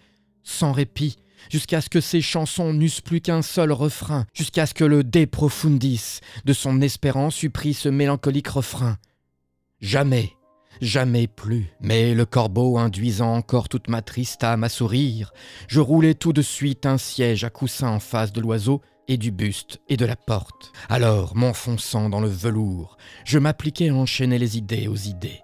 sans 0.44 0.72
répit, 0.72 1.18
jusqu'à 1.52 1.82
ce 1.82 1.90
que 1.90 2.02
ses 2.02 2.22
chansons 2.22 2.74
n'eussent 2.74 3.02
plus 3.02 3.22
qu'un 3.22 3.42
seul 3.42 3.72
refrain, 3.72 4.26
jusqu'à 4.34 4.66
ce 4.66 4.74
que 4.74 4.84
le 4.84 5.04
De 5.04 5.26
profundis 5.26 6.20
de 6.46 6.54
son 6.54 6.82
espérance 6.82 7.44
eût 7.44 7.50
pris 7.50 7.74
ce 7.74 7.90
mélancolique 7.90 8.48
refrain. 8.48 8.98
Jamais, 9.82 10.35
jamais 10.82 11.28
plus. 11.28 11.74
Mais 11.80 12.14
le 12.14 12.26
corbeau 12.26 12.78
induisant 12.78 13.34
encore 13.34 13.70
toute 13.70 13.88
ma 13.88 14.02
triste 14.02 14.44
âme 14.44 14.64
à 14.64 14.70
sourire, 14.70 15.34
je 15.68 15.80
roulai 15.80 16.16
tout 16.16 16.34
de 16.34 16.42
suite 16.42 16.86
un 16.86 16.98
siège 16.98 17.44
à 17.44 17.50
coussin 17.50 17.90
en 17.90 18.00
face 18.00 18.34
de 18.34 18.42
l'oiseau, 18.42 18.82
et 19.08 19.18
du 19.18 19.32
buste 19.32 19.80
et 19.90 19.98
de 19.98 20.06
la 20.06 20.16
porte. 20.16 20.72
Alors, 20.90 21.36
m'enfonçant 21.36 22.10
dans 22.10 22.20
le 22.20 22.28
velours, 22.28 22.98
je 23.24 23.40
m'appliquai 23.40 23.90
à 23.90 23.96
enchaîner 23.96 24.40
les 24.40 24.58
idées 24.58 24.88
aux 24.88 24.96
idées, 24.96 25.42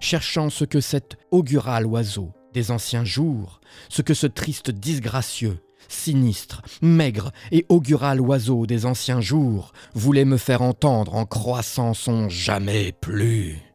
cherchant 0.00 0.50
ce 0.50 0.64
que 0.64 0.80
cet 0.80 1.16
augural 1.30 1.86
oiseau 1.86 2.32
des 2.52 2.70
anciens 2.70 3.04
jours, 3.04 3.60
ce 3.88 4.02
que 4.02 4.14
ce 4.14 4.26
triste 4.26 4.70
disgracieux, 4.70 5.62
sinistre, 5.88 6.62
maigre 6.82 7.32
et 7.52 7.64
augural 7.68 8.20
oiseau 8.20 8.66
des 8.66 8.86
anciens 8.86 9.20
jours 9.20 9.72
voulait 9.94 10.24
me 10.24 10.36
faire 10.36 10.62
entendre 10.62 11.14
en 11.14 11.26
croissant 11.26 11.94
son 11.94 12.28
jamais 12.28 12.92
plus. 12.92 13.69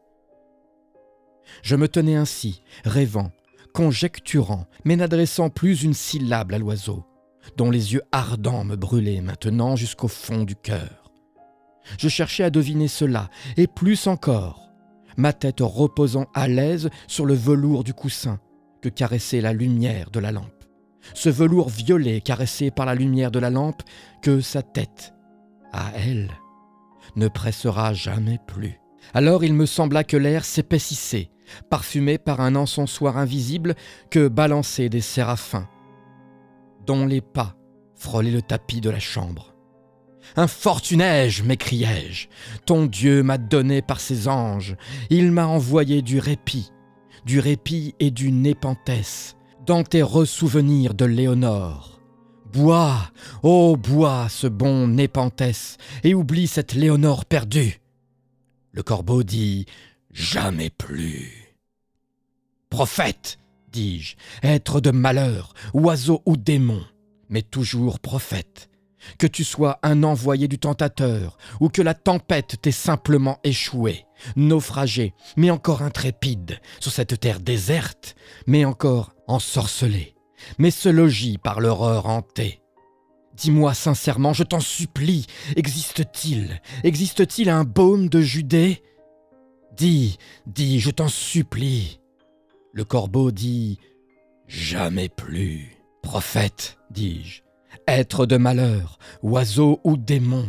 Je 1.62 1.76
me 1.76 1.88
tenais 1.88 2.16
ainsi, 2.16 2.62
rêvant, 2.84 3.30
conjecturant, 3.74 4.66
mais 4.84 4.96
n'adressant 4.96 5.50
plus 5.50 5.82
une 5.82 5.94
syllabe 5.94 6.52
à 6.52 6.58
l'oiseau 6.58 7.04
dont 7.56 7.70
les 7.70 7.94
yeux 7.94 8.02
ardents 8.12 8.64
me 8.64 8.76
brûlaient 8.76 9.20
maintenant 9.20 9.76
jusqu'au 9.76 10.08
fond 10.08 10.44
du 10.44 10.56
cœur. 10.56 11.12
Je 11.98 12.08
cherchais 12.08 12.42
à 12.42 12.50
deviner 12.50 12.88
cela, 12.88 13.30
et 13.56 13.66
plus 13.66 14.06
encore, 14.06 14.70
ma 15.16 15.32
tête 15.32 15.60
reposant 15.60 16.26
à 16.34 16.48
l'aise 16.48 16.90
sur 17.06 17.26
le 17.26 17.34
velours 17.34 17.84
du 17.84 17.94
coussin 17.94 18.40
que 18.82 18.88
caressait 18.88 19.40
la 19.40 19.52
lumière 19.52 20.10
de 20.10 20.18
la 20.18 20.32
lampe. 20.32 20.64
Ce 21.14 21.28
velours 21.28 21.68
violet 21.68 22.20
caressé 22.20 22.72
par 22.72 22.86
la 22.86 22.96
lumière 22.96 23.30
de 23.30 23.38
la 23.38 23.50
lampe 23.50 23.82
que 24.22 24.40
sa 24.40 24.62
tête, 24.62 25.14
à 25.72 25.92
elle, 25.94 26.30
ne 27.14 27.28
pressera 27.28 27.94
jamais 27.94 28.40
plus. 28.46 28.80
Alors 29.14 29.44
il 29.44 29.54
me 29.54 29.66
sembla 29.66 30.04
que 30.04 30.16
l'air 30.16 30.44
s'épaississait, 30.44 31.30
parfumé 31.70 32.18
par 32.18 32.40
un 32.40 32.54
encensoir 32.54 33.18
invisible 33.18 33.74
que 34.10 34.28
balançaient 34.28 34.88
des 34.88 35.00
séraphins, 35.00 35.68
dont 36.86 37.06
les 37.06 37.20
pas 37.20 37.56
frôlaient 37.94 38.30
le 38.30 38.42
tapis 38.42 38.80
de 38.80 38.90
la 38.90 39.00
chambre. 39.00 39.54
Infortuné-je, 40.34 41.44
m'écriai-je, 41.44 42.28
ton 42.66 42.86
Dieu 42.86 43.22
m'a 43.22 43.38
donné 43.38 43.80
par 43.80 44.00
ses 44.00 44.28
anges, 44.28 44.76
il 45.08 45.30
m'a 45.30 45.46
envoyé 45.46 46.02
du 46.02 46.18
répit, 46.18 46.72
du 47.24 47.38
répit 47.38 47.94
et 48.00 48.10
du 48.10 48.32
népenthes, 48.32 49.36
dans 49.64 49.84
tes 49.84 50.02
ressouvenirs 50.02 50.94
de 50.94 51.04
Léonore. 51.04 52.00
Bois, 52.52 53.10
ô 53.42 53.76
bois, 53.76 54.26
ce 54.28 54.46
bon 54.46 54.88
népenthes, 54.88 55.78
et 56.04 56.14
oublie 56.14 56.46
cette 56.46 56.74
Léonore 56.74 57.24
perdue. 57.24 57.80
Le 58.76 58.82
corbeau 58.82 59.22
dit 59.22 59.64
Jamais 60.12 60.68
plus. 60.68 61.56
Prophète, 62.68 63.38
dis-je, 63.72 64.16
être 64.42 64.82
de 64.82 64.90
malheur, 64.90 65.54
oiseau 65.72 66.22
ou 66.26 66.36
démon, 66.36 66.84
mais 67.30 67.40
toujours 67.40 68.00
prophète. 68.00 68.68
Que 69.18 69.26
tu 69.26 69.44
sois 69.44 69.78
un 69.82 70.02
envoyé 70.02 70.46
du 70.46 70.58
tentateur, 70.58 71.38
ou 71.60 71.70
que 71.70 71.80
la 71.80 71.94
tempête 71.94 72.60
t'ait 72.60 72.70
simplement 72.70 73.38
échoué, 73.44 74.04
naufragé, 74.36 75.14
mais 75.38 75.50
encore 75.50 75.80
intrépide, 75.80 76.60
sur 76.78 76.92
cette 76.92 77.18
terre 77.18 77.40
déserte, 77.40 78.14
mais 78.46 78.66
encore 78.66 79.14
ensorcelé, 79.26 80.16
mais 80.58 80.70
ce 80.70 80.90
logis 80.90 81.38
par 81.38 81.60
l'horreur 81.60 82.06
hantée. 82.06 82.60
Dis-moi 83.36 83.74
sincèrement, 83.74 84.32
je 84.32 84.44
t'en 84.44 84.60
supplie, 84.60 85.26
existe-t-il, 85.56 86.60
existe-t-il 86.84 87.50
un 87.50 87.64
baume 87.64 88.08
de 88.08 88.22
Judée? 88.22 88.82
Dis, 89.76 90.16
dis, 90.46 90.80
je 90.80 90.90
t'en 90.90 91.08
supplie. 91.08 92.00
Le 92.72 92.84
corbeau 92.84 93.30
dit 93.30 93.78
Jamais 94.48 95.10
plus. 95.10 95.76
Prophète, 96.02 96.78
dis-je, 96.90 97.42
être 97.86 98.24
de 98.24 98.38
malheur, 98.38 98.98
oiseau 99.22 99.80
ou 99.84 99.98
démon. 99.98 100.48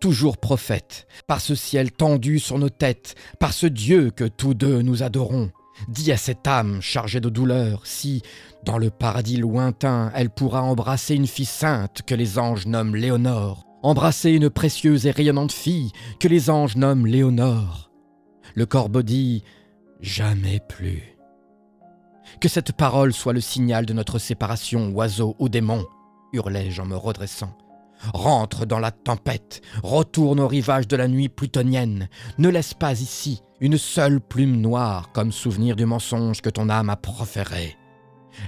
Toujours 0.00 0.38
prophète, 0.38 1.06
par 1.26 1.42
ce 1.42 1.54
ciel 1.54 1.92
tendu 1.92 2.38
sur 2.38 2.58
nos 2.58 2.70
têtes, 2.70 3.16
par 3.38 3.52
ce 3.52 3.66
Dieu 3.66 4.10
que 4.10 4.24
tous 4.24 4.54
deux 4.54 4.80
nous 4.80 5.02
adorons. 5.02 5.50
Dis 5.86 6.10
à 6.10 6.16
cette 6.16 6.46
âme 6.46 6.80
chargée 6.80 7.20
de 7.20 7.28
douleur 7.28 7.86
si, 7.86 8.22
dans 8.64 8.78
le 8.78 8.90
paradis 8.90 9.36
lointain, 9.36 10.10
elle 10.14 10.30
pourra 10.30 10.62
embrasser 10.62 11.14
une 11.14 11.26
fille 11.26 11.44
sainte 11.44 12.02
que 12.06 12.14
les 12.14 12.38
anges 12.38 12.66
nomment 12.66 12.96
Léonore, 12.96 13.64
embrasser 13.82 14.30
une 14.30 14.50
précieuse 14.50 15.06
et 15.06 15.10
rayonnante 15.10 15.52
fille 15.52 15.92
que 16.18 16.28
les 16.28 16.50
anges 16.50 16.76
nomment 16.76 17.06
Léonore. 17.06 17.90
Le 18.54 18.66
corbeau 18.66 19.02
dit 19.02 19.44
Jamais 20.00 20.60
plus. 20.68 21.16
Que 22.40 22.48
cette 22.48 22.72
parole 22.72 23.12
soit 23.12 23.32
le 23.32 23.40
signal 23.40 23.86
de 23.86 23.92
notre 23.92 24.18
séparation, 24.18 24.90
oiseau 24.90 25.34
ou 25.38 25.48
démon, 25.48 25.84
hurlai-je 26.32 26.82
en 26.82 26.86
me 26.86 26.96
redressant. 26.96 27.56
Rentre 28.14 28.66
dans 28.66 28.78
la 28.78 28.90
tempête, 28.90 29.60
retourne 29.82 30.40
au 30.40 30.48
rivage 30.48 30.88
de 30.88 30.96
la 30.96 31.08
nuit 31.08 31.28
plutonienne, 31.28 32.08
ne 32.38 32.48
laisse 32.48 32.74
pas 32.74 33.00
ici 33.00 33.42
une 33.60 33.78
seule 33.78 34.20
plume 34.20 34.60
noire 34.60 35.10
comme 35.12 35.32
souvenir 35.32 35.74
du 35.74 35.84
mensonge 35.84 36.40
que 36.40 36.50
ton 36.50 36.68
âme 36.68 36.90
a 36.90 36.96
proféré. 36.96 37.76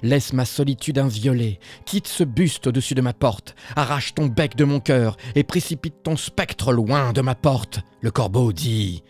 Laisse 0.03 0.33
ma 0.33 0.45
solitude 0.45 0.99
inviolée, 0.99 1.59
quitte 1.85 2.07
ce 2.07 2.23
buste 2.23 2.69
au-dessus 2.69 2.95
de 2.95 3.01
ma 3.01 3.13
porte, 3.13 3.57
arrache 3.75 4.15
ton 4.15 4.27
bec 4.27 4.55
de 4.55 4.65
mon 4.65 4.79
cœur 4.79 5.17
et 5.35 5.43
précipite 5.43 6.03
ton 6.05 6.17
spectre 6.17 6.73
loin 6.73 7.13
de 7.13 7.21
ma 7.21 7.35
porte. 7.35 7.81
Le 8.01 8.13
corbeau 8.13 8.53
dit 8.53 9.03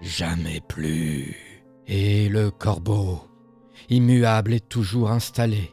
Jamais 0.00 0.60
plus. 0.68 1.34
Et 1.88 2.28
le 2.28 2.50
corbeau 2.50 3.20
immuable 3.88 4.54
et 4.54 4.60
toujours 4.60 5.10
installé, 5.10 5.72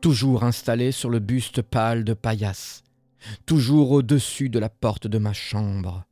toujours 0.00 0.44
installé 0.44 0.92
sur 0.92 1.10
le 1.10 1.18
buste 1.18 1.62
pâle 1.62 2.04
de 2.04 2.14
paillasse, 2.14 2.82
toujours 3.46 3.90
au-dessus 3.90 4.48
de 4.48 4.58
la 4.58 4.68
porte 4.68 5.06
de 5.06 5.18
ma 5.18 5.32
chambre. 5.32 6.04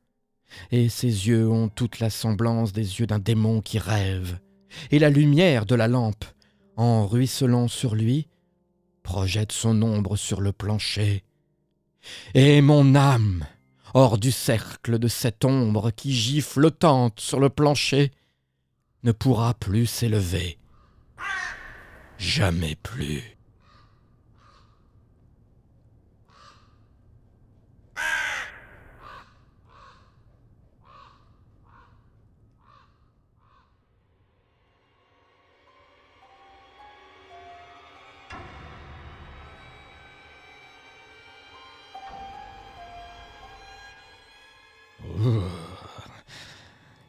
Et 0.71 0.89
ses 0.89 1.29
yeux 1.29 1.49
ont 1.49 1.69
toute 1.69 2.01
la 2.01 2.11
semblance 2.11 2.73
des 2.73 3.01
yeux 3.01 3.07
d'un 3.07 3.19
démon 3.19 3.61
qui 3.61 3.79
rêve, 3.79 4.39
et 4.91 4.99
la 4.99 5.11
lumière 5.11 5.67
de 5.67 5.75
la 5.75 5.89
lampe, 5.89 6.25
en 6.77 7.07
ruisselant 7.07 7.69
sur 7.69 7.95
lui, 7.95 8.29
projette 9.03 9.53
son 9.53 9.83
ombre 9.83 10.17
sur 10.17 10.41
le 10.41 10.53
plancher. 10.53 11.25
Et 12.35 12.61
mon 12.61 12.95
âme, 12.95 13.47
hors 13.95 14.19
du 14.19 14.31
cercle 14.31 14.99
de 14.99 15.09
cette 15.09 15.45
ombre 15.45 15.91
qui 15.91 16.13
gît 16.13 16.41
flottante 16.41 17.21
sur 17.21 17.41
le 17.41 17.49
plancher, 17.49 18.13
ne 19.03 19.13
pourra 19.13 19.55
plus 19.55 19.87
s'élever 19.87 20.59
Jamais 22.19 22.75
plus. 22.83 23.38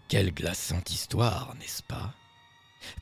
Quelle 0.08 0.34
glaçante 0.34 0.89
histoire, 0.92 1.54
n'est-ce 1.60 1.84
pas? 1.84 2.13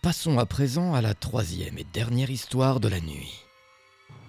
Passons 0.01 0.39
à 0.39 0.45
présent 0.45 0.93
à 0.93 1.01
la 1.01 1.13
troisième 1.13 1.77
et 1.77 1.85
dernière 1.85 2.29
histoire 2.29 2.79
de 2.79 2.89
la 2.89 2.99
nuit. 2.99 3.33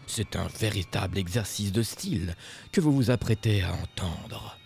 C'est 0.07 0.37
un 0.37 0.47
véritable 0.47 1.19
exercice 1.19 1.73
de 1.73 1.83
style 1.83 2.37
que 2.73 2.81
vous 2.81 2.93
vous 2.93 3.11
apprêtez 3.11 3.63
à 3.63 3.73
entendre. 3.75 4.59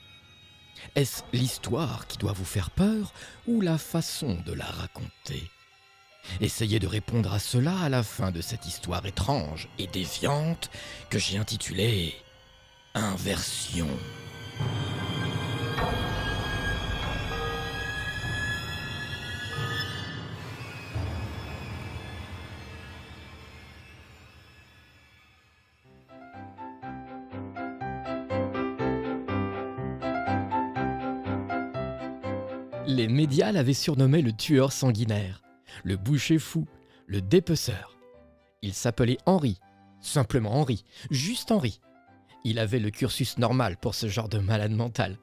Est-ce 0.95 1.23
l'histoire 1.33 2.07
qui 2.07 2.19
doit 2.19 2.33
vous 2.33 2.45
faire 2.45 2.71
peur 2.71 3.13
ou 3.47 3.61
la 3.61 3.79
façon 3.79 4.39
de 4.45 4.53
la 4.53 4.67
raconter? 4.67 5.51
Essayez 6.41 6.79
de 6.79 6.87
répondre 6.87 7.33
à 7.33 7.39
cela 7.39 7.79
à 7.81 7.89
la 7.89 8.03
fin 8.03 8.31
de 8.31 8.41
cette 8.41 8.67
histoire 8.67 9.05
étrange 9.07 9.69
et 9.79 9.87
déviante 9.87 10.71
que 11.11 11.19
j'ai 11.19 11.39
intitulée 11.39 12.15
Inversion. 12.95 13.89
Les 32.95 33.09
médias 33.09 33.53
l'avaient 33.53 33.73
surnommé 33.73 34.21
le 34.21 34.33
tueur 34.33 34.71
sanguinaire, 34.71 35.41
le 35.83 35.97
boucher 35.97 36.39
fou, 36.39 36.67
le 37.07 37.23
dépeceur. 37.23 37.97
Il 38.61 38.75
s'appelait 38.75 39.17
Henri, 39.25 39.61
simplement 40.01 40.53
Henri, 40.53 40.85
juste 41.11 41.53
Henri. 41.53 41.81
Il 42.45 42.59
avait 42.59 42.81
le 42.81 42.91
cursus 42.91 43.39
normal 43.39 43.79
pour 43.79 43.95
ce 43.95 44.09
genre 44.09 44.29
de 44.29 44.39
malade 44.39 44.73
mental. 44.73 45.17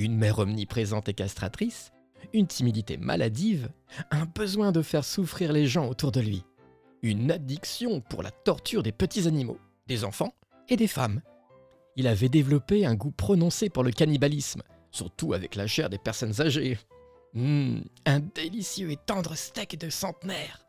Une 0.00 0.16
mère 0.16 0.38
omniprésente 0.38 1.10
et 1.10 1.12
castratrice, 1.12 1.92
une 2.32 2.46
timidité 2.46 2.96
maladive, 2.96 3.68
un 4.10 4.24
besoin 4.24 4.72
de 4.72 4.80
faire 4.80 5.04
souffrir 5.04 5.52
les 5.52 5.66
gens 5.66 5.90
autour 5.90 6.10
de 6.10 6.22
lui, 6.22 6.42
une 7.02 7.30
addiction 7.30 8.00
pour 8.00 8.22
la 8.22 8.30
torture 8.30 8.82
des 8.82 8.92
petits 8.92 9.28
animaux, 9.28 9.58
des 9.88 10.04
enfants 10.04 10.32
et 10.70 10.76
des 10.76 10.86
femmes. 10.86 11.20
Il 11.96 12.06
avait 12.06 12.30
développé 12.30 12.86
un 12.86 12.94
goût 12.94 13.10
prononcé 13.10 13.68
pour 13.68 13.84
le 13.84 13.90
cannibalisme, 13.90 14.62
surtout 14.90 15.34
avec 15.34 15.54
la 15.54 15.66
chair 15.66 15.90
des 15.90 15.98
personnes 15.98 16.40
âgées. 16.40 16.78
Hum, 17.36 17.84
un 18.06 18.20
délicieux 18.20 18.92
et 18.92 18.96
tendre 18.96 19.34
steak 19.34 19.78
de 19.78 19.90
centenaire. 19.90 20.66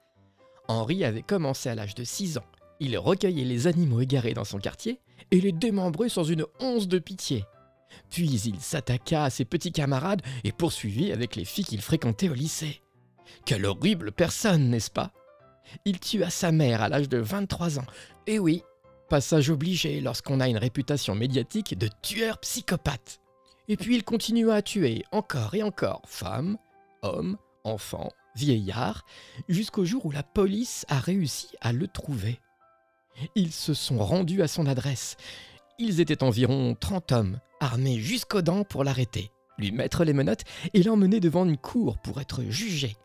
Henri 0.67 1.06
avait 1.06 1.21
commencé 1.21 1.69
à 1.69 1.75
l'âge 1.75 1.95
de 1.95 2.03
6 2.03 2.38
ans. 2.38 2.51
Il 2.82 2.97
recueillait 2.97 3.45
les 3.45 3.67
animaux 3.67 4.01
égarés 4.01 4.34
dans 4.34 4.43
son 4.43 4.60
quartier 4.60 4.99
et 5.32 5.39
les 5.39 5.53
démembrait 5.53 6.10
sans 6.10 6.25
une 6.25 6.45
once 6.60 6.89
de 6.89 6.99
pitié. 6.99 7.45
Puis 8.10 8.30
il 8.45 8.60
s'attaqua 8.60 9.25
à 9.25 9.30
ses 9.30 9.45
petits 9.45 9.71
camarades 9.71 10.21
et 10.43 10.51
poursuivit 10.51 11.12
avec 11.12 11.36
les 11.36 11.45
filles 11.45 11.65
qu'il 11.65 11.82
fréquentait 11.82 12.30
au 12.30 12.34
lycée. 12.34 12.82
Quelle 13.45 13.65
horrible 13.65 14.12
personne, 14.12 14.69
n'est-ce 14.69 14.91
pas? 14.91 15.12
Il 15.86 15.99
tua 15.99 16.30
sa 16.30 16.51
mère 16.51 16.82
à 16.82 16.89
l'âge 16.89 17.10
de 17.10 17.17
23 17.17 17.80
ans. 17.80 17.86
Et 18.27 18.39
oui, 18.39 18.63
passage 19.10 19.49
obligé 19.49 20.01
lorsqu'on 20.01 20.39
a 20.39 20.47
une 20.47 20.58
réputation 20.58 21.15
médiatique 21.15 21.77
de 21.77 21.89
tueur 22.01 22.39
psychopathe. 22.39 23.19
Et 23.67 23.77
puis 23.77 23.95
il 23.95 24.04
continua 24.04 24.56
à 24.56 24.62
tuer 24.62 25.04
encore 25.12 25.56
et 25.56 25.63
encore 25.63 26.01
femmes, 26.06 26.58
hommes, 27.01 27.38
enfants, 27.63 28.12
vieillards, 28.36 29.06
jusqu'au 29.47 29.86
jour 29.86 30.06
où 30.06 30.12
la 30.12 30.23
police 30.23 30.86
a 30.89 30.99
réussi 30.99 31.47
à 31.62 31.71
le 31.73 31.88
trouver. 31.88 32.39
Ils 33.36 33.51
se 33.51 33.73
sont 33.73 33.99
rendus 33.99 34.41
à 34.41 34.47
son 34.47 34.65
adresse. 34.65 35.17
Ils 35.77 35.99
étaient 35.99 36.23
environ 36.23 36.75
30 36.80 37.12
hommes, 37.12 37.39
armés 37.62 38.00
jusqu'aux 38.00 38.41
dents 38.41 38.63
pour 38.63 38.84
l'arrêter, 38.84 39.32
lui 39.58 39.71
mettre 39.71 40.04
les 40.04 40.13
menottes 40.13 40.43
et 40.74 40.84
l'emmener 40.84 41.19
devant 41.19 41.45
une 41.45 41.58
cour 41.58 41.97
pour 42.00 42.19
être 42.19 42.43
jugé. 42.50 42.97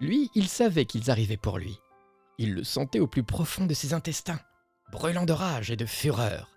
Lui, 0.00 0.30
il 0.34 0.48
savait 0.48 0.84
qu'ils 0.84 1.10
arrivaient 1.10 1.36
pour 1.36 1.58
lui. 1.58 1.78
Il 2.38 2.54
le 2.54 2.64
sentait 2.64 3.00
au 3.00 3.06
plus 3.06 3.22
profond 3.22 3.66
de 3.66 3.74
ses 3.74 3.94
intestins, 3.94 4.40
brûlant 4.90 5.26
de 5.26 5.32
rage 5.32 5.70
et 5.70 5.76
de 5.76 5.86
fureur. 5.86 6.48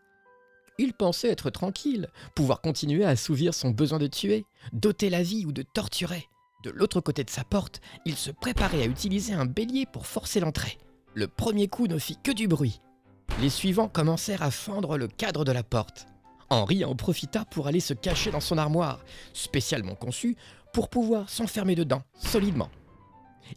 Il 0.78 0.94
pensait 0.94 1.30
être 1.30 1.50
tranquille, 1.50 2.10
pouvoir 2.36 2.62
continuer 2.62 3.06
à 3.06 3.10
assouvir 3.10 3.54
son 3.54 3.70
besoin 3.70 4.00
de 4.00 4.08
tuer, 4.08 4.46
d'ôter 4.74 5.10
la 5.10 5.24
vie 5.24 5.46
ou 5.46 5.52
de 5.52 5.62
torturer. 5.62 6.28
De 6.64 6.72
l'autre 6.72 7.00
côté 7.00 7.24
de 7.24 7.30
sa 7.30 7.44
porte, 7.44 7.80
il 8.06 8.16
se 8.16 8.32
préparait 8.32 8.82
à 8.82 8.88
utiliser 8.88 9.34
un 9.34 9.46
bélier 9.46 9.86
pour 9.86 10.08
forcer 10.08 10.40
l'entrée. 10.40 10.78
Le 11.14 11.28
premier 11.28 11.68
coup 11.68 11.88
ne 11.88 11.98
fit 11.98 12.18
que 12.22 12.32
du 12.32 12.48
bruit. 12.48 12.82
Les 13.40 13.50
suivants 13.50 13.88
commencèrent 13.88 14.42
à 14.42 14.52
fendre 14.52 14.98
le 14.98 15.08
cadre 15.08 15.46
de 15.46 15.52
la 15.52 15.64
porte. 15.64 16.08
Henri 16.56 16.86
en 16.86 16.96
profita 16.96 17.44
pour 17.44 17.68
aller 17.68 17.82
se 17.82 17.94
cacher 17.94 18.32
dans 18.32 18.40
son 18.40 18.58
armoire, 18.58 19.04
spécialement 19.34 19.96
conçue 19.96 20.38
pour 20.74 20.90
pouvoir 20.90 21.30
s'enfermer 21.30 21.76
dedans 21.76 22.02
solidement. 22.18 22.70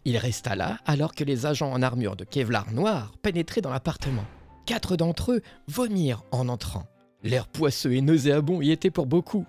Il 0.03 0.17
resta 0.17 0.55
là 0.55 0.79
alors 0.85 1.15
que 1.15 1.23
les 1.23 1.45
agents 1.45 1.71
en 1.71 1.81
armure 1.81 2.17
de 2.17 2.25
Kevlar 2.25 2.71
noir 2.73 3.13
pénétraient 3.21 3.61
dans 3.61 3.71
l'appartement. 3.71 4.25
Quatre 4.65 4.97
d'entre 4.97 5.31
eux 5.31 5.41
vomirent 5.67 6.23
en 6.31 6.49
entrant. 6.49 6.83
L'air 7.23 7.47
poisseux 7.47 7.93
et 7.93 8.01
nauséabond 8.01 8.61
y 8.61 8.71
était 8.71 8.91
pour 8.91 9.07
beaucoup. 9.07 9.45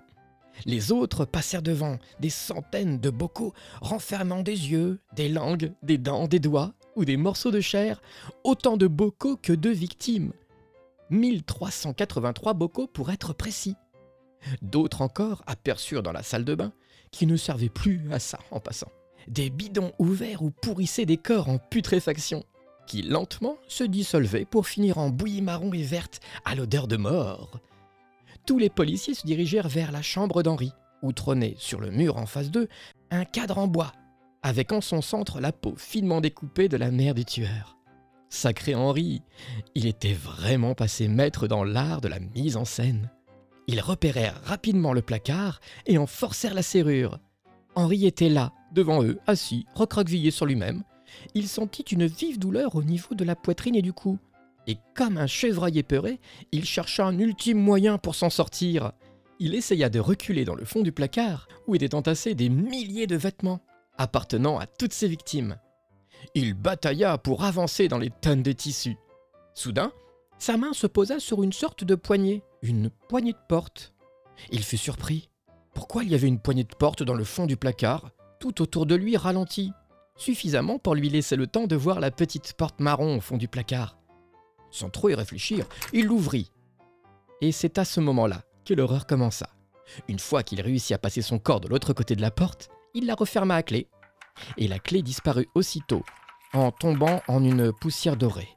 Les 0.65 0.91
autres 0.91 1.25
passèrent 1.25 1.61
devant 1.61 1.97
des 2.19 2.29
centaines 2.29 2.99
de 2.99 3.09
bocaux 3.09 3.53
renfermant 3.81 4.43
des 4.43 4.71
yeux, 4.71 4.99
des 5.13 5.29
langues, 5.29 5.73
des 5.83 5.97
dents, 5.97 6.27
des 6.27 6.39
doigts 6.39 6.73
ou 6.95 7.05
des 7.05 7.17
morceaux 7.17 7.51
de 7.51 7.61
chair, 7.61 8.01
autant 8.43 8.77
de 8.77 8.87
bocaux 8.87 9.37
que 9.37 9.53
de 9.53 9.69
victimes. 9.69 10.31
1383 11.11 12.53
bocaux 12.53 12.87
pour 12.87 13.11
être 13.11 13.33
précis. 13.33 13.75
D'autres 14.61 15.01
encore 15.01 15.43
aperçurent 15.45 16.03
dans 16.03 16.11
la 16.11 16.23
salle 16.23 16.45
de 16.45 16.55
bain, 16.55 16.73
qui 17.11 17.27
ne 17.27 17.37
servait 17.37 17.69
plus 17.69 18.11
à 18.11 18.19
ça 18.19 18.39
en 18.49 18.59
passant, 18.59 18.91
des 19.27 19.49
bidons 19.49 19.91
ouverts 19.99 20.41
où 20.41 20.49
pourrissaient 20.49 21.05
des 21.05 21.17
corps 21.17 21.49
en 21.49 21.57
putréfaction 21.57 22.43
qui 22.87 23.03
lentement 23.03 23.57
se 23.67 23.83
dissolvait 23.83 24.45
pour 24.45 24.67
finir 24.67 24.97
en 24.97 25.09
bouillie 25.09 25.41
marron 25.41 25.71
et 25.73 25.83
verte 25.83 26.19
à 26.43 26.55
l'odeur 26.55 26.87
de 26.87 26.97
mort. 26.97 27.59
Tous 28.45 28.57
les 28.57 28.69
policiers 28.69 29.13
se 29.13 29.25
dirigèrent 29.25 29.69
vers 29.69 29.91
la 29.91 30.01
chambre 30.01 30.43
d'Henri, 30.43 30.73
où 31.01 31.13
trônait 31.13 31.55
sur 31.57 31.79
le 31.79 31.91
mur 31.91 32.17
en 32.17 32.25
face 32.25 32.51
d'eux 32.51 32.67
un 33.11 33.23
cadre 33.23 33.59
en 33.59 33.67
bois, 33.67 33.93
avec 34.43 34.71
en 34.71 34.81
son 34.81 35.01
centre 35.01 35.39
la 35.39 35.51
peau 35.51 35.75
finement 35.77 36.21
découpée 36.21 36.67
de 36.67 36.77
la 36.77 36.91
mère 36.91 37.13
du 37.13 37.23
tueur. 37.23 37.77
Sacré 38.33 38.75
Henri, 38.75 39.21
il 39.75 39.85
était 39.85 40.13
vraiment 40.13 40.73
passé 40.73 41.09
maître 41.09 41.47
dans 41.47 41.65
l'art 41.65 41.99
de 41.99 42.07
la 42.07 42.19
mise 42.19 42.55
en 42.55 42.63
scène. 42.63 43.11
Ils 43.67 43.81
repérèrent 43.81 44.41
rapidement 44.45 44.93
le 44.93 45.01
placard 45.01 45.59
et 45.85 45.97
en 45.97 46.07
forcèrent 46.07 46.53
la 46.53 46.63
serrure. 46.63 47.19
Henri 47.75 48.05
était 48.05 48.29
là, 48.29 48.53
devant 48.71 49.03
eux, 49.03 49.19
assis, 49.27 49.65
recroquevillé 49.75 50.31
sur 50.31 50.45
lui-même, 50.45 50.83
il 51.35 51.49
sentit 51.49 51.83
une 51.83 52.05
vive 52.05 52.39
douleur 52.39 52.75
au 52.75 52.83
niveau 52.83 53.15
de 53.15 53.25
la 53.25 53.35
poitrine 53.35 53.75
et 53.75 53.81
du 53.81 53.91
cou. 53.91 54.17
Et 54.65 54.77
comme 54.95 55.17
un 55.17 55.27
chevreuil 55.27 55.79
épeuré, 55.79 56.21
il 56.53 56.63
chercha 56.63 57.05
un 57.05 57.19
ultime 57.19 57.59
moyen 57.59 57.97
pour 57.97 58.15
s'en 58.15 58.29
sortir. 58.29 58.93
Il 59.39 59.55
essaya 59.55 59.89
de 59.89 59.99
reculer 59.99 60.45
dans 60.45 60.55
le 60.55 60.63
fond 60.65 60.83
du 60.83 60.93
placard, 60.93 61.49
où 61.67 61.75
étaient 61.75 61.95
entassés 61.95 62.33
des 62.33 62.47
milliers 62.47 63.07
de 63.07 63.17
vêtements, 63.17 63.59
appartenant 63.97 64.57
à 64.57 64.67
toutes 64.67 64.93
ses 64.93 65.09
victimes. 65.09 65.57
Il 66.35 66.53
batailla 66.53 67.17
pour 67.17 67.43
avancer 67.43 67.87
dans 67.87 67.97
les 67.97 68.09
tonnes 68.09 68.43
de 68.43 68.51
tissus. 68.51 68.97
Soudain, 69.53 69.91
sa 70.39 70.57
main 70.57 70.73
se 70.73 70.87
posa 70.87 71.19
sur 71.19 71.43
une 71.43 71.53
sorte 71.53 71.83
de 71.83 71.95
poignée, 71.95 72.43
une 72.61 72.89
poignée 73.09 73.33
de 73.33 73.47
porte. 73.47 73.93
Il 74.51 74.63
fut 74.63 74.77
surpris. 74.77 75.29
Pourquoi 75.73 76.03
il 76.03 76.11
y 76.11 76.15
avait 76.15 76.27
une 76.27 76.39
poignée 76.39 76.63
de 76.63 76.75
porte 76.75 77.03
dans 77.03 77.13
le 77.13 77.23
fond 77.23 77.45
du 77.45 77.57
placard? 77.57 78.11
Tout 78.39 78.61
autour 78.61 78.85
de 78.85 78.95
lui 78.95 79.17
ralentit 79.17 79.71
suffisamment 80.21 80.77
pour 80.77 80.95
lui 80.95 81.09
laisser 81.09 81.35
le 81.35 81.47
temps 81.47 81.67
de 81.67 81.75
voir 81.75 81.99
la 81.99 82.11
petite 82.11 82.53
porte 82.53 82.79
marron 82.79 83.17
au 83.17 83.21
fond 83.21 83.37
du 83.37 83.47
placard. 83.47 83.97
Sans 84.69 84.89
trop 84.89 85.09
y 85.09 85.15
réfléchir, 85.15 85.65
il 85.93 86.05
l'ouvrit. 86.05 86.51
Et 87.41 87.51
c'est 87.51 87.77
à 87.77 87.85
ce 87.85 87.99
moment-là 87.99 88.43
que 88.63 88.73
l'horreur 88.73 89.07
commença. 89.07 89.49
Une 90.07 90.19
fois 90.19 90.43
qu'il 90.43 90.61
réussit 90.61 90.93
à 90.93 90.99
passer 90.99 91.21
son 91.21 91.39
corps 91.39 91.59
de 91.59 91.67
l'autre 91.67 91.93
côté 91.93 92.15
de 92.15 92.21
la 92.21 92.31
porte, 92.31 92.69
il 92.93 93.05
la 93.05 93.15
referma 93.15 93.55
à 93.55 93.63
clé. 93.63 93.89
Et 94.57 94.67
la 94.67 94.79
clé 94.79 95.01
disparut 95.01 95.47
aussitôt, 95.55 96.03
en 96.53 96.71
tombant 96.71 97.21
en 97.27 97.43
une 97.43 97.71
poussière 97.71 98.17
dorée. 98.17 98.49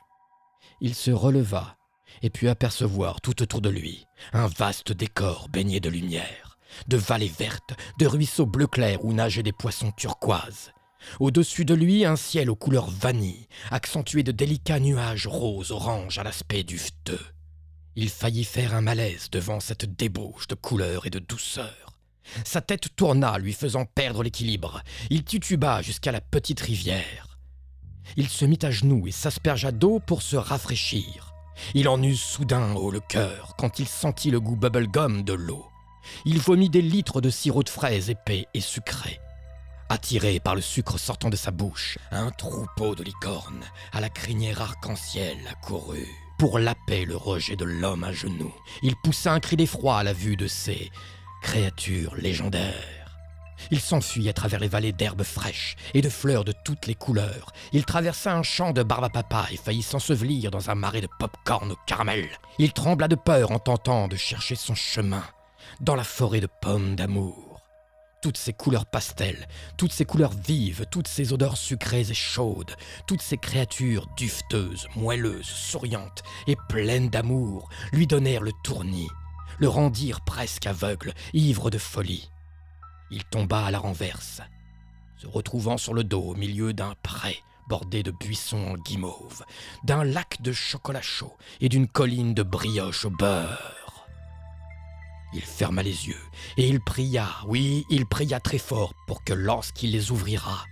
Il 0.80 0.94
se 0.94 1.10
releva 1.10 1.76
et 2.22 2.30
put 2.30 2.48
apercevoir 2.48 3.20
tout 3.20 3.42
autour 3.42 3.60
de 3.60 3.70
lui 3.70 4.06
un 4.32 4.46
vaste 4.46 4.92
décor 4.92 5.48
baigné 5.48 5.80
de 5.80 5.88
lumière, 5.88 6.58
de 6.88 6.96
vallées 6.96 7.32
vertes, 7.38 7.74
de 7.98 8.06
ruisseaux 8.06 8.46
bleu 8.46 8.66
clair 8.66 9.04
où 9.04 9.12
nageaient 9.12 9.42
des 9.42 9.52
poissons 9.52 9.92
turquoises, 9.92 10.72
au-dessus 11.20 11.64
de 11.64 11.74
lui, 11.74 12.04
un 12.04 12.16
ciel 12.16 12.50
aux 12.50 12.56
couleurs 12.56 12.90
vanille, 12.90 13.46
accentué 13.70 14.22
de 14.22 14.32
délicats 14.32 14.80
nuages 14.80 15.26
roses-orange 15.26 16.18
à 16.18 16.22
l'aspect 16.22 16.64
duveteux. 16.64 17.20
Il 17.96 18.08
faillit 18.08 18.44
faire 18.44 18.74
un 18.74 18.80
malaise 18.80 19.30
devant 19.30 19.60
cette 19.60 19.96
débauche 19.96 20.48
de 20.48 20.54
couleurs 20.54 21.06
et 21.06 21.10
de 21.10 21.20
douceur. 21.20 21.83
Sa 22.44 22.60
tête 22.60 22.94
tourna, 22.96 23.38
lui 23.38 23.52
faisant 23.52 23.84
perdre 23.84 24.22
l'équilibre. 24.22 24.82
Il 25.10 25.24
tituba 25.24 25.82
jusqu'à 25.82 26.12
la 26.12 26.20
petite 26.20 26.60
rivière. 26.60 27.38
Il 28.16 28.28
se 28.28 28.44
mit 28.44 28.58
à 28.62 28.70
genoux 28.70 29.06
et 29.06 29.12
s'aspergea 29.12 29.72
d'eau 29.72 29.98
pour 29.98 30.22
se 30.22 30.37
rafraîchir. 30.37 31.32
Il 31.74 31.88
en 31.88 32.02
eut 32.02 32.16
soudain 32.16 32.74
haut 32.74 32.90
le 32.90 33.00
cœur 33.00 33.54
quand 33.56 33.78
il 33.78 33.88
sentit 33.88 34.30
le 34.30 34.40
goût 34.40 34.56
bubblegum 34.56 35.22
de 35.22 35.32
l'eau. 35.32 35.66
Il 36.24 36.38
vomit 36.38 36.68
des 36.68 36.82
litres 36.82 37.20
de 37.20 37.30
sirop 37.30 37.62
de 37.62 37.68
fraises 37.68 38.10
épais 38.10 38.46
et 38.54 38.60
sucré. 38.60 39.20
attiré 39.88 40.40
par 40.40 40.54
le 40.54 40.60
sucre 40.60 40.98
sortant 40.98 41.30
de 41.30 41.37
sa 41.37 41.50
bouche, 41.50 41.98
un 42.10 42.30
troupeau 42.30 42.94
de 42.94 43.04
licornes 43.04 43.64
à 43.92 44.00
la 44.00 44.08
crinière 44.08 44.60
arc-en-ciel 44.60 45.37
accourut. 45.48 46.08
Pour 46.38 46.58
laper 46.58 47.04
le 47.04 47.16
rejet 47.16 47.56
de 47.56 47.64
l'homme 47.64 48.02
à 48.04 48.12
genoux, 48.12 48.54
il 48.82 48.94
poussa 49.04 49.32
un 49.32 49.40
cri 49.40 49.56
d'effroi 49.56 49.98
à 49.98 50.02
la 50.02 50.12
vue 50.12 50.37
de 50.37 50.48
ces 50.48 50.90
créatures 51.44 52.16
légendaires. 52.16 52.72
Il 53.70 53.78
s'enfuit 53.78 54.30
à 54.30 54.33
travers 54.33 54.61
les 54.61 54.66
vallées 54.66 54.92
d'herbes 54.92 55.22
fraîches 55.22 55.76
et 55.92 56.00
de 56.00 56.09
fleurs 56.09 56.42
de 56.42 56.54
toutes 56.64 56.87
les 56.87 56.94
couleurs. 56.94 57.52
Il 57.72 57.85
traversa 57.85 58.35
un 58.35 58.42
champ 58.42 58.72
de 58.72 58.83
barbe 58.83 59.04
à 59.04 59.11
papa 59.11 59.46
et 59.52 59.59
faillit 59.59 59.83
s'ensevelir 59.83 60.50
dans 60.50 60.70
un 60.70 60.74
marais 60.74 61.02
de 61.02 61.09
pop-corn 61.18 61.70
au 61.70 61.76
caramel. 61.87 62.26
Il 62.59 62.72
trembla 62.72 63.09
de 63.09 63.14
peur 63.14 63.52
en 63.52 63.59
tentant 63.59 64.09
de 64.09 64.16
chercher 64.16 64.54
son 64.54 64.74
chemin 64.74 65.22
dans 65.80 65.94
la 65.94 66.02
forêt 66.02 66.40
de 66.40 66.48
pommes 66.61 66.96
d'amour 66.96 67.61
toutes 68.22 68.38
ces 68.38 68.54
couleurs 68.54 68.87
pastel, 68.87 69.46
toutes 69.76 69.92
ces 69.92 70.07
couleurs 70.07 70.33
vives, 70.33 70.87
toutes 70.90 71.09
ces 71.09 71.35
odeurs 71.35 71.59
sucrées 71.59 72.11
et 72.11 72.14
chaudes, 72.14 72.74
toutes 73.07 73.20
ces 73.20 73.37
créatures 73.37 74.07
dufteuses, 74.16 74.88
moelleuses, 74.96 75.44
souriantes 75.44 76.22
et 76.46 76.57
pleines 76.70 77.11
d'amour 77.11 77.68
lui 77.92 78.07
donnèrent 78.07 78.40
le 78.40 78.52
tournis, 78.62 79.11
le 79.58 79.68
rendirent 79.68 80.22
presque 80.22 80.66
aveugle, 80.66 81.14
ivre 81.32 81.70
de 81.70 81.78
folie. 81.78 82.30
Il 83.10 83.24
tomba 83.24 83.66
à 83.66 83.70
la 83.70 83.78
renverse, 83.78 84.40
se 85.16 85.26
retrouvant 85.26 85.76
sur 85.76 85.94
le 85.94 86.04
dos 86.04 86.22
au 86.22 86.34
milieu 86.34 86.72
d'un 86.72 86.94
pré 87.02 87.42
bordé 87.68 88.02
de 88.02 88.10
buissons 88.10 88.72
en 88.72 88.74
guimauve, 88.74 89.44
d'un 89.84 90.04
lac 90.04 90.42
de 90.42 90.52
chocolat 90.52 91.02
chaud 91.02 91.36
et 91.60 91.68
d'une 91.68 91.88
colline 91.88 92.34
de 92.34 92.42
brioche 92.42 93.04
au 93.04 93.10
beurre. 93.10 94.06
Il 95.32 95.42
ferma 95.42 95.82
les 95.82 96.08
yeux 96.08 96.22
et 96.56 96.68
il 96.68 96.80
pria, 96.80 97.28
oui, 97.46 97.84
il 97.90 98.06
pria 98.06 98.38
très 98.38 98.58
fort 98.58 98.94
pour 99.06 99.24
que 99.24 99.32
lorsqu'il 99.32 99.90
les 99.90 100.10
ouvrira, 100.10 100.64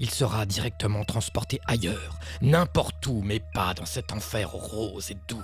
il 0.00 0.10
sera 0.10 0.46
directement 0.46 1.04
transporté 1.04 1.60
ailleurs, 1.66 2.18
n'importe 2.40 3.06
où, 3.06 3.20
mais 3.22 3.40
pas 3.52 3.74
dans 3.74 3.84
cet 3.84 4.12
enfer 4.12 4.50
rose 4.50 5.10
et 5.10 5.16
doux. 5.28 5.42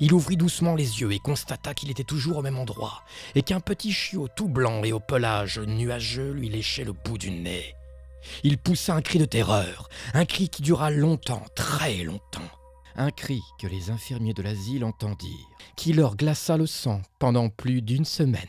Il 0.00 0.12
ouvrit 0.12 0.36
doucement 0.36 0.74
les 0.74 1.00
yeux 1.00 1.12
et 1.12 1.18
constata 1.18 1.74
qu'il 1.74 1.90
était 1.90 2.04
toujours 2.04 2.38
au 2.38 2.42
même 2.42 2.58
endroit, 2.58 3.02
et 3.34 3.42
qu'un 3.42 3.60
petit 3.60 3.92
chiot 3.92 4.28
tout 4.34 4.48
blanc 4.48 4.82
et 4.84 4.92
au 4.92 5.00
pelage 5.00 5.58
nuageux 5.58 6.32
lui 6.32 6.48
léchait 6.48 6.84
le 6.84 6.92
bout 6.92 7.18
du 7.18 7.30
nez. 7.30 7.74
Il 8.44 8.58
poussa 8.58 8.94
un 8.94 9.02
cri 9.02 9.18
de 9.18 9.24
terreur, 9.24 9.88
un 10.14 10.24
cri 10.24 10.48
qui 10.48 10.62
dura 10.62 10.90
longtemps, 10.90 11.44
très 11.54 12.04
longtemps 12.04 12.50
un 12.96 13.10
cri 13.10 13.42
que 13.58 13.66
les 13.66 13.90
infirmiers 13.90 14.34
de 14.34 14.42
l'asile 14.42 14.84
entendirent, 14.84 15.30
qui 15.76 15.92
leur 15.92 16.16
glaça 16.16 16.56
le 16.56 16.66
sang 16.66 17.00
pendant 17.18 17.48
plus 17.48 17.82
d'une 17.82 18.04
semaine. 18.04 18.48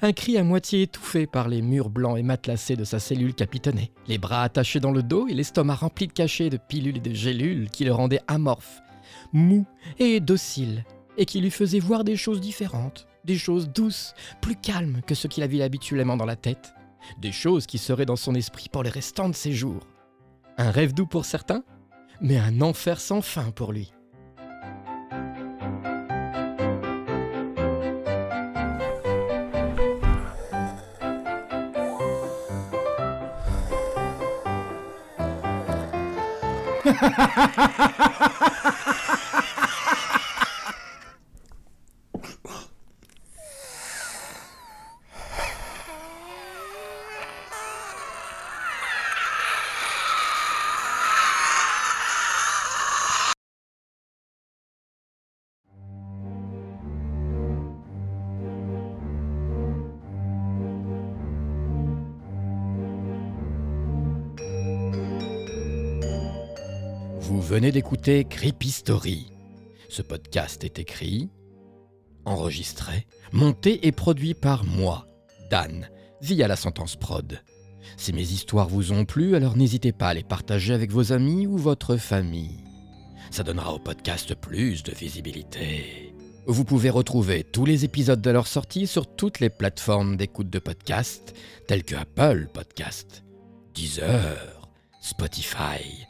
Un 0.00 0.12
cri 0.12 0.38
à 0.38 0.42
moitié 0.42 0.82
étouffé 0.82 1.26
par 1.26 1.48
les 1.48 1.62
murs 1.62 1.90
blancs 1.90 2.18
et 2.18 2.22
matelassés 2.22 2.76
de 2.76 2.84
sa 2.84 2.98
cellule 2.98 3.34
capitonnée, 3.34 3.92
les 4.08 4.18
bras 4.18 4.42
attachés 4.42 4.80
dans 4.80 4.90
le 4.90 5.02
dos 5.02 5.28
et 5.28 5.34
l'estomac 5.34 5.76
rempli 5.76 6.06
de 6.06 6.12
cachets 6.12 6.50
de 6.50 6.56
pilules 6.56 6.96
et 6.96 7.00
de 7.00 7.14
gélules 7.14 7.70
qui 7.70 7.84
le 7.84 7.92
rendaient 7.92 8.22
amorphe, 8.26 8.80
mou 9.36 9.66
et 9.98 10.18
docile, 10.18 10.84
et 11.16 11.26
qui 11.26 11.40
lui 11.40 11.50
faisaient 11.50 11.78
voir 11.78 12.02
des 12.02 12.16
choses 12.16 12.40
différentes, 12.40 13.06
des 13.24 13.36
choses 13.36 13.68
douces, 13.68 14.14
plus 14.40 14.56
calmes 14.56 15.02
que 15.06 15.14
ce 15.14 15.28
qu'il 15.28 15.42
avait 15.44 15.62
habituellement 15.62 16.16
dans 16.16 16.24
la 16.24 16.36
tête, 16.36 16.74
des 17.20 17.32
choses 17.32 17.66
qui 17.66 17.78
seraient 17.78 18.06
dans 18.06 18.16
son 18.16 18.34
esprit 18.34 18.68
pour 18.68 18.82
les 18.82 18.90
restants 18.90 19.28
de 19.28 19.34
ses 19.34 19.52
jours. 19.52 19.86
Un 20.58 20.70
rêve 20.70 20.94
doux 20.94 21.06
pour 21.06 21.24
certains, 21.24 21.62
mais 22.20 22.38
un 22.38 22.60
enfer 22.62 22.98
sans 22.98 23.20
fin 23.20 23.50
pour 23.50 23.72
lui. 23.72 23.92
Vous 67.26 67.42
venez 67.42 67.72
d'écouter 67.72 68.24
Creepy 68.24 68.70
Story. 68.70 69.32
Ce 69.88 70.00
podcast 70.00 70.62
est 70.62 70.78
écrit, 70.78 71.28
enregistré, 72.24 73.08
monté 73.32 73.88
et 73.88 73.90
produit 73.90 74.34
par 74.34 74.64
moi, 74.64 75.08
Dan, 75.50 75.88
via 76.22 76.46
la 76.46 76.54
sentence 76.54 76.94
prod. 76.94 77.42
Si 77.96 78.12
mes 78.12 78.22
histoires 78.22 78.68
vous 78.68 78.92
ont 78.92 79.04
plu, 79.04 79.34
alors 79.34 79.56
n'hésitez 79.56 79.90
pas 79.90 80.10
à 80.10 80.14
les 80.14 80.22
partager 80.22 80.72
avec 80.72 80.92
vos 80.92 81.10
amis 81.12 81.48
ou 81.48 81.56
votre 81.56 81.96
famille. 81.96 82.62
Ça 83.32 83.42
donnera 83.42 83.74
au 83.74 83.80
podcast 83.80 84.36
plus 84.36 84.84
de 84.84 84.92
visibilité. 84.92 86.14
Vous 86.46 86.64
pouvez 86.64 86.90
retrouver 86.90 87.42
tous 87.42 87.64
les 87.64 87.84
épisodes 87.84 88.22
de 88.22 88.30
leur 88.30 88.46
sortie 88.46 88.86
sur 88.86 89.12
toutes 89.16 89.40
les 89.40 89.50
plateformes 89.50 90.16
d'écoute 90.16 90.48
de 90.48 90.60
podcast, 90.60 91.34
telles 91.66 91.82
que 91.82 91.96
Apple 91.96 92.46
Podcast, 92.54 93.24
Deezer, 93.74 94.70
Spotify, 95.00 96.06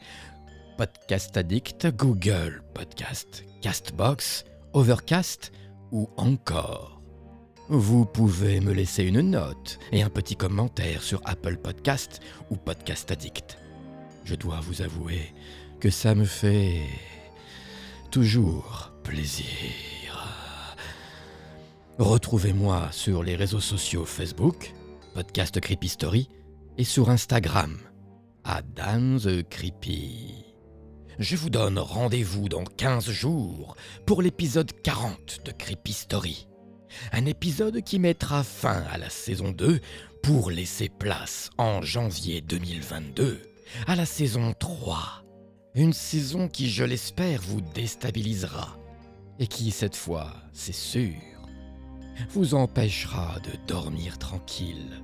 Podcast 0.77 1.35
Addict, 1.35 1.87
Google 1.97 2.61
Podcast, 2.75 3.43
Castbox, 3.63 4.45
Overcast 4.73 5.51
ou 5.91 6.07
encore. 6.17 7.01
Vous 7.67 8.05
pouvez 8.05 8.59
me 8.59 8.73
laisser 8.73 9.03
une 9.03 9.21
note 9.21 9.79
et 9.91 10.03
un 10.03 10.09
petit 10.09 10.35
commentaire 10.35 11.01
sur 11.01 11.19
Apple 11.25 11.57
Podcast 11.57 12.21
ou 12.51 12.57
Podcast 12.57 13.09
Addict. 13.09 13.57
Je 14.23 14.35
dois 14.35 14.59
vous 14.61 14.83
avouer 14.83 15.33
que 15.79 15.89
ça 15.89 16.13
me 16.13 16.25
fait 16.25 16.83
toujours 18.11 18.91
plaisir. 19.03 20.27
Retrouvez-moi 21.97 22.89
sur 22.91 23.23
les 23.23 23.35
réseaux 23.35 23.61
sociaux 23.61 24.05
Facebook, 24.05 24.73
Podcast 25.15 25.59
Creepy 25.59 25.87
Story, 25.89 26.29
et 26.77 26.83
sur 26.83 27.09
Instagram, 27.09 27.79
the 28.45 29.41
Creepy 29.49 30.46
je 31.19 31.35
vous 31.35 31.49
donne 31.49 31.79
rendez-vous 31.79 32.47
dans 32.47 32.63
15 32.63 33.09
jours 33.09 33.75
pour 34.05 34.21
l'épisode 34.21 34.71
40 34.83 35.39
de 35.45 35.51
Creepy 35.51 35.93
Story. 35.93 36.47
Un 37.11 37.25
épisode 37.25 37.81
qui 37.81 37.97
mettra 37.97 38.43
fin 38.43 38.83
à 38.91 38.97
la 38.97 39.09
saison 39.09 39.51
2 39.51 39.79
pour 40.21 40.51
laisser 40.51 40.89
place 40.89 41.49
en 41.57 41.81
janvier 41.81 42.41
2022 42.41 43.41
à 43.87 43.95
la 43.95 44.05
saison 44.05 44.53
3. 44.59 45.23
Une 45.73 45.93
saison 45.93 46.47
qui, 46.47 46.69
je 46.69 46.83
l'espère, 46.83 47.41
vous 47.41 47.61
déstabilisera 47.61 48.77
et 49.39 49.47
qui, 49.47 49.71
cette 49.71 49.95
fois, 49.95 50.33
c'est 50.53 50.73
sûr, 50.73 51.13
vous 52.29 52.53
empêchera 52.53 53.39
de 53.39 53.51
dormir 53.67 54.17
tranquille. 54.17 55.01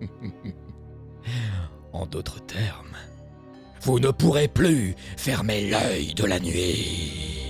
en 1.92 2.06
d'autres 2.06 2.44
termes, 2.46 2.96
vous 3.82 4.00
ne 4.00 4.10
pourrez 4.10 4.48
plus 4.48 4.94
fermer 5.16 5.68
l'œil 5.68 6.14
de 6.14 6.24
la 6.24 6.40
nuit. 6.40 7.47